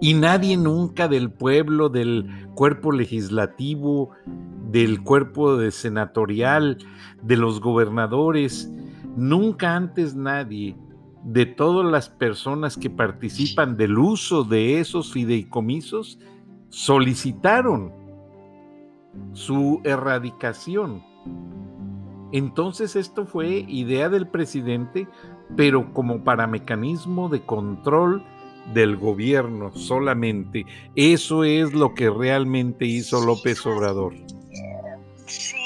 Y 0.00 0.14
nadie 0.14 0.56
nunca 0.56 1.06
del 1.06 1.30
pueblo, 1.30 1.88
del 1.88 2.28
cuerpo 2.54 2.90
legislativo, 2.92 4.10
del 4.70 5.02
cuerpo 5.02 5.56
de 5.56 5.70
senatorial, 5.70 6.78
de 7.22 7.36
los 7.36 7.60
gobernadores, 7.60 8.70
nunca 9.16 9.76
antes 9.76 10.14
nadie 10.14 10.76
de 11.24 11.46
todas 11.46 11.90
las 11.90 12.08
personas 12.08 12.76
que 12.76 12.90
participan 12.90 13.76
del 13.76 13.98
uso 13.98 14.44
de 14.44 14.80
esos 14.80 15.12
fideicomisos 15.12 16.18
solicitaron 16.68 17.92
su 19.32 19.80
erradicación. 19.84 21.02
Entonces 22.34 22.96
esto 22.96 23.26
fue 23.26 23.64
idea 23.68 24.08
del 24.08 24.26
presidente, 24.26 25.06
pero 25.56 25.92
como 25.92 26.24
para 26.24 26.48
mecanismo 26.48 27.28
de 27.28 27.42
control 27.42 28.24
del 28.72 28.96
gobierno 28.96 29.70
solamente. 29.72 30.66
Eso 30.96 31.44
es 31.44 31.72
lo 31.72 31.94
que 31.94 32.10
realmente 32.10 32.86
hizo 32.86 33.24
López 33.24 33.64
Obrador. 33.64 34.14
Sí, 35.26 35.63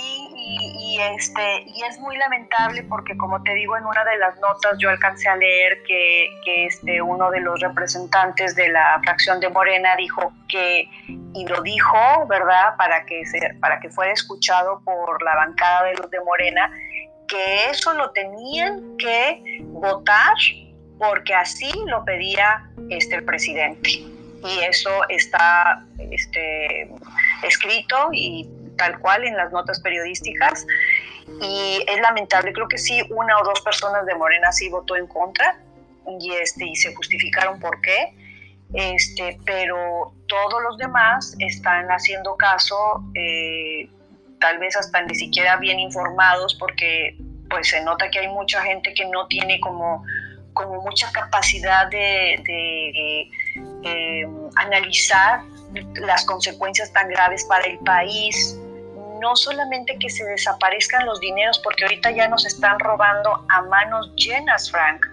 y, 0.99 1.01
este, 1.01 1.63
y 1.67 1.83
es 1.85 1.99
muy 2.01 2.17
lamentable 2.17 2.83
porque 2.83 3.17
como 3.17 3.41
te 3.43 3.55
digo 3.55 3.77
en 3.77 3.87
una 3.87 4.05
de 4.05 4.19
las 4.19 4.39
notas 4.41 4.77
yo 4.79 4.91
alcancé 4.91 5.29
a 5.29 5.37
leer 5.37 5.83
que, 5.85 6.29
que 6.45 6.67
este, 6.67 7.01
uno 7.01 7.31
de 7.31 7.41
los 7.41 7.61
representantes 7.61 8.57
de 8.57 8.69
la 8.69 9.01
fracción 9.05 9.39
de 9.39 9.49
Morena 9.49 9.95
dijo 9.97 10.33
que, 10.49 10.89
y 11.35 11.47
lo 11.47 11.63
dijo, 11.63 12.27
¿verdad? 12.29 12.77
Para 12.77 13.05
que, 13.07 13.25
se, 13.27 13.55
para 13.61 13.79
que 13.79 13.91
fuera 13.91 14.13
escuchado 14.13 14.81
por 14.85 15.23
la 15.23 15.37
bancada 15.37 15.85
de 15.85 15.95
los 15.95 16.11
de 16.11 16.21
Morena, 16.21 16.71
que 17.29 17.71
eso 17.71 17.93
lo 17.95 18.11
tenían 18.11 18.97
que 18.97 19.61
votar 19.67 20.35
porque 20.99 21.33
así 21.33 21.71
lo 21.87 22.05
pedía 22.05 22.71
este, 22.91 23.17
el 23.17 23.25
presidente. 23.25 23.91
Y 23.91 24.61
eso 24.69 24.91
está 25.09 25.85
este, 26.11 26.91
escrito 27.43 28.09
y 28.13 28.49
tal 28.79 28.99
cual 29.01 29.25
en 29.25 29.37
las 29.37 29.53
notas 29.53 29.81
periodísticas. 29.81 30.67
Y 31.43 31.85
es 31.87 32.01
lamentable, 32.01 32.53
creo 32.55 32.69
que 32.69 32.79
sí, 32.79 33.03
una 33.11 33.39
o 33.39 33.45
dos 33.45 33.61
personas 33.61 34.07
de 34.07 34.15
Morena 34.15 34.51
sí 34.51 34.71
votó 34.71 34.97
en 34.97 35.07
contra 35.07 35.59
y, 36.19 36.33
este, 36.33 36.65
y 36.65 36.75
se 36.75 36.95
justificaron 36.95 37.61
por 37.61 37.81
qué. 37.83 38.15
Este, 38.73 39.39
pero 39.45 40.13
todos 40.27 40.63
los 40.63 40.79
demás 40.79 41.35
están 41.39 41.89
haciendo 41.89 42.37
caso, 42.37 43.03
eh, 43.15 43.91
tal 44.41 44.59
vez 44.59 44.77
hasta 44.77 45.03
ni 45.03 45.15
siquiera 45.15 45.57
bien 45.57 45.79
informados, 45.79 46.55
porque 46.55 47.19
pues 47.51 47.69
se 47.69 47.83
nota 47.83 48.11
que 48.11 48.21
hay 48.21 48.29
mucha 48.29 48.63
gente 48.63 48.93
que 48.95 49.07
no 49.07 49.27
tiene 49.27 49.59
como 49.61 50.05
como 50.59 50.83
mucha 50.83 51.11
capacidad 51.13 51.89
de, 51.89 53.31
em, 53.85 54.51
analizar 54.57 55.43
las 55.95 56.25
consecuencias 56.25 56.93
tan 56.93 57.09
graves 57.09 57.45
para 57.45 57.65
el 57.65 57.79
país, 57.79 58.59
no 59.21 59.37
solamente 59.37 59.99
que 59.99 60.11
se 60.11 60.25
desaparezcan 60.25 61.07
los 61.07 61.21
dineros, 61.21 61.59
porque 61.59 61.85
ahorita 61.85 62.11
ya 62.11 62.29
nos 62.29 62.47
están 62.47 62.79
robando 62.79 63.45
a 63.49 63.63
manos 63.63 64.13
llenas, 64.17 64.71
Frank, 64.71 65.07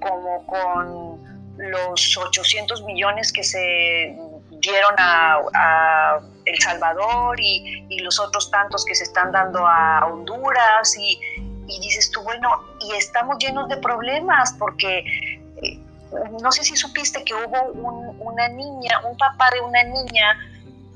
como 0.00 0.46
con 0.46 1.32
los 1.56 2.16
800 2.16 2.82
millones 2.84 3.32
que 3.32 3.44
se 3.44 4.16
dieron 4.50 4.94
a, 4.98 6.18
El 6.44 6.58
Salvador 6.60 7.38
y, 7.38 7.86
y, 7.88 8.00
los 8.00 8.18
otros 8.18 8.50
tantos 8.50 8.84
que 8.84 8.94
se 8.94 9.04
están 9.04 9.30
dando 9.30 9.66
a 9.66 10.04
Honduras 10.06 10.96
y, 10.96 11.18
y 11.66 11.80
dices 11.80 12.10
tú, 12.10 12.22
bueno, 12.22 12.48
y 12.80 12.92
estamos 12.96 13.38
llenos 13.38 13.68
de 13.68 13.76
problemas 13.76 14.54
porque 14.58 14.98
eh, 15.62 15.78
no 16.40 16.50
sé 16.52 16.64
si 16.64 16.76
supiste 16.76 17.24
que 17.24 17.34
hubo 17.34 17.72
una 18.20 18.48
niña, 18.48 19.00
un 19.08 19.16
papá 19.16 19.50
de 19.50 19.60
una 19.60 19.82
niña 19.84 20.38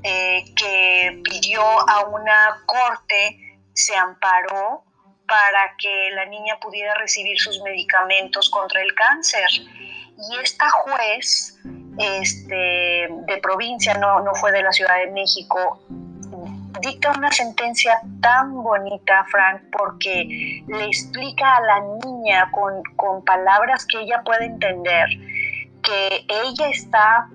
eh, 0.03 0.45
que 0.55 1.21
pidió 1.23 1.61
a 1.61 2.05
una 2.07 2.63
corte, 2.65 3.57
se 3.73 3.95
amparó 3.95 4.83
para 5.27 5.75
que 5.77 6.09
la 6.13 6.25
niña 6.25 6.57
pudiera 6.61 6.93
recibir 6.95 7.37
sus 7.39 7.61
medicamentos 7.61 8.49
contra 8.49 8.81
el 8.81 8.93
cáncer. 8.95 9.47
Y 9.51 10.37
esta 10.41 10.69
juez 10.69 11.59
este, 11.97 13.07
de 13.09 13.37
provincia, 13.41 13.93
no, 13.95 14.21
no 14.21 14.33
fue 14.35 14.51
de 14.51 14.63
la 14.63 14.71
Ciudad 14.71 14.97
de 14.97 15.11
México, 15.11 15.81
dicta 16.81 17.11
una 17.11 17.31
sentencia 17.31 17.99
tan 18.21 18.53
bonita, 18.53 19.25
Frank, 19.29 19.61
porque 19.71 20.63
le 20.67 20.85
explica 20.85 21.55
a 21.57 21.61
la 21.61 21.79
niña 22.05 22.49
con, 22.51 22.83
con 22.95 23.23
palabras 23.25 23.85
que 23.85 23.99
ella 23.99 24.21
puede 24.23 24.45
entender 24.45 25.09
que 25.83 26.25
ella 26.27 26.69
está, 26.69 27.29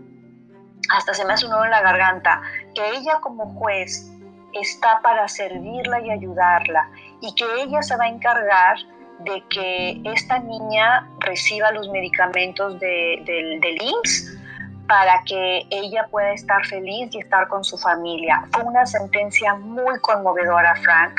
hasta 0.93 1.15
se 1.15 1.25
me 1.25 1.33
hace 1.33 1.47
un 1.47 1.65
en 1.65 1.71
la 1.71 1.81
garganta, 1.81 2.43
que 2.75 2.87
ella 2.91 3.19
como 3.21 3.55
juez 3.55 4.11
está 4.53 5.01
para 5.03 5.27
servirla 5.29 6.01
y 6.01 6.11
ayudarla 6.11 6.89
y 7.21 7.35
que 7.35 7.45
ella 7.63 7.83
se 7.83 7.97
va 7.97 8.05
a 8.05 8.09
encargar 8.09 8.77
de 9.21 9.43
que 9.49 10.01
esta 10.05 10.39
niña 10.39 11.09
reciba 11.21 11.71
los 11.73 11.89
medicamentos 11.91 12.79
de, 12.81 13.23
del, 13.25 13.61
del 13.61 13.83
IMSS 13.83 14.39
para 14.87 15.23
que 15.25 15.67
ella 15.71 16.07
pueda 16.11 16.33
estar 16.33 16.67
feliz 16.67 17.09
y 17.13 17.21
estar 17.21 17.49
con 17.49 17.65
su 17.65 17.79
familia. 17.79 18.45
Fue 18.53 18.63
una 18.65 18.85
sentencia 18.85 19.55
muy 19.55 19.99
conmovedora, 20.01 20.75
Frank, 20.83 21.15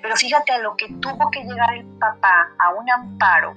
pero 0.00 0.16
fíjate 0.16 0.52
a 0.52 0.58
lo 0.58 0.76
que 0.76 0.86
tuvo 1.00 1.30
que 1.30 1.42
llegar 1.42 1.74
el 1.74 1.84
papá, 1.98 2.48
a 2.58 2.70
un 2.70 2.88
amparo, 2.90 3.54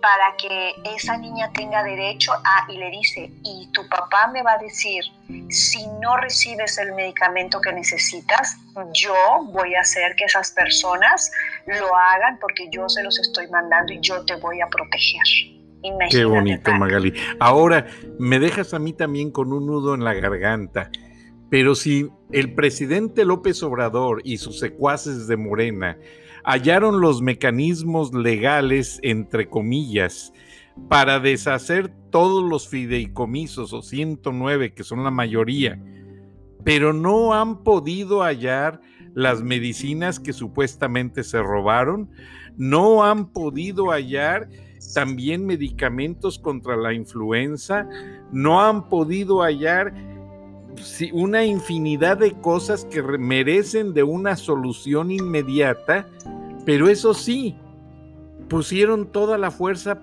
para 0.00 0.36
que 0.36 0.74
esa 0.96 1.16
niña 1.16 1.50
tenga 1.52 1.82
derecho 1.82 2.32
a, 2.32 2.70
y 2.70 2.76
le 2.76 2.90
dice, 2.90 3.30
y 3.42 3.68
tu 3.72 3.88
papá 3.88 4.28
me 4.32 4.42
va 4.42 4.52
a 4.52 4.58
decir, 4.58 5.02
si 5.48 5.86
no 6.00 6.16
recibes 6.16 6.78
el 6.78 6.94
medicamento 6.94 7.60
que 7.60 7.72
necesitas, 7.72 8.56
yo 8.94 9.14
voy 9.52 9.74
a 9.74 9.80
hacer 9.80 10.14
que 10.16 10.24
esas 10.24 10.52
personas 10.52 11.30
lo 11.66 11.94
hagan 11.96 12.38
porque 12.40 12.68
yo 12.70 12.88
se 12.88 13.02
los 13.02 13.18
estoy 13.18 13.48
mandando 13.48 13.92
y 13.92 14.00
yo 14.00 14.24
te 14.24 14.36
voy 14.36 14.60
a 14.60 14.68
proteger. 14.68 15.58
Qué 16.10 16.24
bonito, 16.24 16.72
Magali. 16.72 17.14
Ahora, 17.38 17.86
me 18.18 18.38
dejas 18.38 18.74
a 18.74 18.78
mí 18.78 18.92
también 18.92 19.30
con 19.30 19.52
un 19.52 19.66
nudo 19.66 19.94
en 19.94 20.04
la 20.04 20.14
garganta. 20.14 20.90
Pero 21.50 21.74
si 21.74 22.08
el 22.30 22.54
presidente 22.54 23.24
López 23.24 23.62
Obrador 23.62 24.20
y 24.24 24.36
sus 24.36 24.58
secuaces 24.58 25.28
de 25.28 25.36
Morena 25.36 25.96
hallaron 26.48 27.02
los 27.02 27.20
mecanismos 27.20 28.14
legales, 28.14 29.00
entre 29.02 29.50
comillas, 29.50 30.32
para 30.88 31.20
deshacer 31.20 31.92
todos 32.08 32.42
los 32.42 32.68
fideicomisos 32.68 33.74
o 33.74 33.82
109, 33.82 34.72
que 34.72 34.82
son 34.82 35.04
la 35.04 35.10
mayoría, 35.10 35.78
pero 36.64 36.94
no 36.94 37.34
han 37.34 37.62
podido 37.62 38.22
hallar 38.22 38.80
las 39.12 39.42
medicinas 39.42 40.18
que 40.18 40.32
supuestamente 40.32 41.22
se 41.22 41.42
robaron, 41.42 42.08
no 42.56 43.04
han 43.04 43.30
podido 43.30 43.90
hallar 43.90 44.48
también 44.94 45.44
medicamentos 45.44 46.38
contra 46.38 46.78
la 46.78 46.94
influenza, 46.94 47.86
no 48.32 48.62
han 48.62 48.88
podido 48.88 49.42
hallar 49.42 49.92
una 51.12 51.44
infinidad 51.44 52.16
de 52.16 52.32
cosas 52.40 52.86
que 52.86 53.02
merecen 53.02 53.92
de 53.92 54.02
una 54.02 54.36
solución 54.36 55.10
inmediata, 55.10 56.06
pero 56.68 56.90
eso 56.90 57.14
sí, 57.14 57.56
pusieron 58.50 59.10
toda 59.10 59.38
la 59.38 59.50
fuerza 59.50 60.02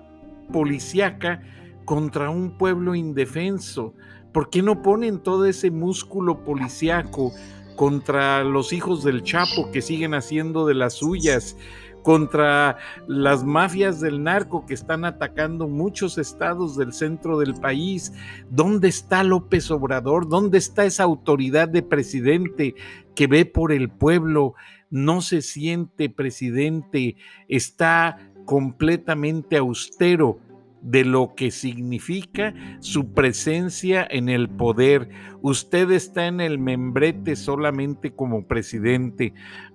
policíaca 0.52 1.40
contra 1.84 2.28
un 2.28 2.58
pueblo 2.58 2.96
indefenso. 2.96 3.94
¿Por 4.32 4.50
qué 4.50 4.62
no 4.62 4.82
ponen 4.82 5.20
todo 5.20 5.44
ese 5.46 5.70
músculo 5.70 6.42
policíaco 6.42 7.30
contra 7.76 8.42
los 8.42 8.72
hijos 8.72 9.04
del 9.04 9.22
Chapo 9.22 9.70
que 9.70 9.80
siguen 9.80 10.12
haciendo 10.12 10.66
de 10.66 10.74
las 10.74 10.94
suyas? 10.94 11.56
contra 12.02 12.76
las 13.08 13.42
mafias 13.42 14.00
del 14.00 14.22
narco 14.22 14.64
que 14.64 14.74
están 14.74 15.04
atacando 15.04 15.66
muchos 15.66 16.18
estados 16.18 16.76
del 16.76 16.92
centro 16.92 17.36
del 17.36 17.54
país. 17.54 18.12
¿Dónde 18.48 18.86
está 18.86 19.24
López 19.24 19.72
Obrador? 19.72 20.28
¿Dónde 20.28 20.58
está 20.58 20.84
esa 20.84 21.02
autoridad 21.02 21.68
de 21.68 21.82
presidente 21.82 22.76
que 23.16 23.26
ve 23.26 23.44
por 23.44 23.72
el 23.72 23.88
pueblo? 23.88 24.54
No 24.96 25.20
se 25.20 25.42
siente 25.42 26.08
presidente, 26.08 27.16
está 27.48 28.32
completamente 28.46 29.58
austero 29.58 30.38
de 30.80 31.04
lo 31.04 31.34
que 31.34 31.50
significa 31.50 32.54
su 32.80 33.12
presencia 33.12 34.06
en 34.08 34.30
el 34.30 34.48
poder. 34.48 35.10
Usted 35.42 35.90
está 35.90 36.28
en 36.28 36.40
el 36.40 36.58
membrete 36.58 37.36
solamente 37.36 38.12
como 38.12 38.46
presidente, 38.46 39.34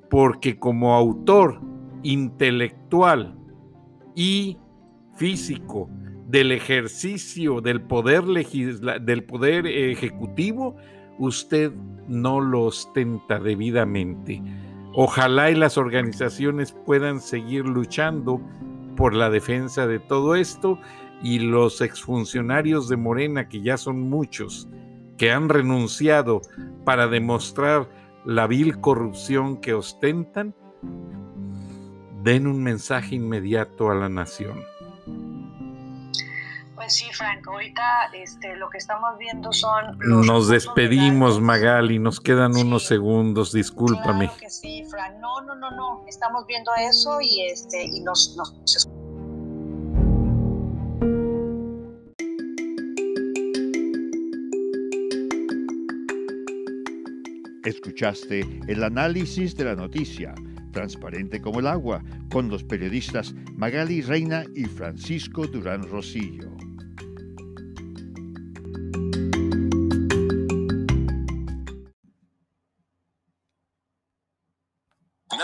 porque 0.09 0.57
como 0.57 0.95
autor 0.95 1.61
intelectual 2.01 3.37
y 4.15 4.57
físico 5.17 5.87
del 6.29 6.51
ejercicio 6.51 7.61
del 7.61 7.79
poder, 7.81 8.23
del 8.23 9.23
poder 9.23 9.67
ejecutivo, 9.67 10.77
usted 11.19 11.71
no 12.07 12.39
lo 12.39 12.63
ostenta 12.63 13.39
debidamente. 13.39 14.41
Ojalá 14.93 15.51
y 15.51 15.55
las 15.55 15.77
organizaciones 15.77 16.73
puedan 16.85 17.21
seguir 17.21 17.65
luchando 17.65 18.41
por 18.97 19.13
la 19.13 19.29
defensa 19.29 19.87
de 19.87 19.99
todo 19.99 20.35
esto 20.35 20.77
y 21.23 21.39
los 21.39 21.81
exfuncionarios 21.81 22.89
de 22.89 22.97
Morena, 22.97 23.47
que 23.47 23.61
ya 23.61 23.77
son 23.77 24.09
muchos, 24.09 24.67
que 25.17 25.31
han 25.31 25.49
renunciado 25.49 26.41
para 26.83 27.07
demostrar 27.07 27.89
la 28.25 28.47
vil 28.47 28.79
corrupción 28.79 29.61
que 29.61 29.73
ostentan, 29.73 30.53
den 32.23 32.47
un 32.47 32.61
mensaje 32.61 33.15
inmediato 33.15 33.91
a 33.91 33.95
la 33.95 34.09
nación. 34.09 34.61
Sí, 36.91 37.05
Frank, 37.13 37.47
ahorita 37.47 38.09
este, 38.13 38.57
lo 38.57 38.69
que 38.69 38.77
estamos 38.77 39.17
viendo 39.17 39.53
son... 39.53 39.97
nos 39.99 40.49
despedimos, 40.49 41.39
Magali, 41.39 41.99
nos 41.99 42.19
quedan 42.19 42.53
unos 42.57 42.85
segundos, 42.85 43.53
discúlpame. 43.53 44.25
Claro 44.25 44.39
que 44.41 44.49
sí, 44.49 44.83
Frank. 44.89 45.15
No, 45.21 45.39
no, 45.39 45.55
no, 45.55 45.71
no, 45.71 46.03
estamos 46.05 46.45
viendo 46.47 46.69
eso 46.75 47.21
y, 47.21 47.45
este, 47.45 47.85
y 47.85 48.01
nos, 48.01 48.35
nos 48.35 48.89
Escuchaste 57.63 58.41
el 58.67 58.83
análisis 58.83 59.55
de 59.55 59.63
la 59.63 59.75
noticia, 59.75 60.35
transparente 60.73 61.39
como 61.39 61.61
el 61.61 61.67
agua, 61.67 62.03
con 62.29 62.49
los 62.49 62.65
periodistas 62.65 63.33
Magali 63.55 64.01
Reina 64.01 64.43
y 64.55 64.65
Francisco 64.65 65.47
Durán 65.47 65.83
Rosillo. 65.83 66.51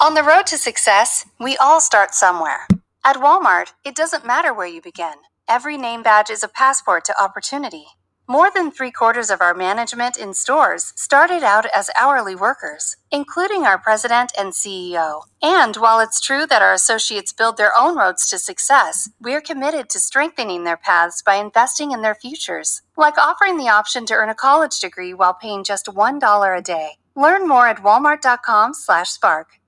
On 0.00 0.14
the 0.14 0.22
road 0.22 0.46
to 0.46 0.56
success, 0.56 1.26
we 1.38 1.56
all 1.58 1.80
start 1.80 2.14
somewhere. 2.14 2.66
At 3.04 3.16
Walmart, 3.16 3.72
it 3.84 3.94
doesn't 3.94 4.26
matter 4.26 4.54
where 4.54 4.66
you 4.66 4.80
begin. 4.80 5.16
Every 5.46 5.76
name 5.76 6.02
badge 6.02 6.30
is 6.30 6.42
a 6.42 6.48
passport 6.48 7.04
to 7.06 7.22
opportunity. 7.22 7.86
More 8.30 8.48
than 8.54 8.70
three 8.70 8.92
quarters 8.92 9.28
of 9.28 9.40
our 9.40 9.54
management 9.54 10.16
in 10.16 10.34
stores 10.34 10.92
started 10.94 11.42
out 11.42 11.66
as 11.74 11.90
hourly 12.00 12.36
workers, 12.36 12.96
including 13.10 13.66
our 13.66 13.76
president 13.76 14.30
and 14.38 14.52
CEO. 14.52 15.22
And 15.42 15.76
while 15.76 15.98
it's 15.98 16.20
true 16.20 16.46
that 16.46 16.62
our 16.62 16.72
associates 16.72 17.32
build 17.32 17.56
their 17.56 17.72
own 17.76 17.96
roads 17.98 18.30
to 18.30 18.38
success, 18.38 19.10
we're 19.20 19.40
committed 19.40 19.90
to 19.90 19.98
strengthening 19.98 20.62
their 20.62 20.76
paths 20.76 21.22
by 21.22 21.34
investing 21.34 21.90
in 21.90 22.02
their 22.02 22.14
futures, 22.14 22.82
like 22.96 23.18
offering 23.18 23.58
the 23.58 23.68
option 23.68 24.06
to 24.06 24.14
earn 24.14 24.28
a 24.28 24.34
college 24.34 24.78
degree 24.78 25.12
while 25.12 25.34
paying 25.34 25.64
just 25.64 25.86
$1 25.86 26.58
a 26.58 26.62
day. 26.62 26.99
Learn 27.20 27.48
more 27.48 27.68
at 27.68 27.82
walmart.com/spark. 27.84 29.59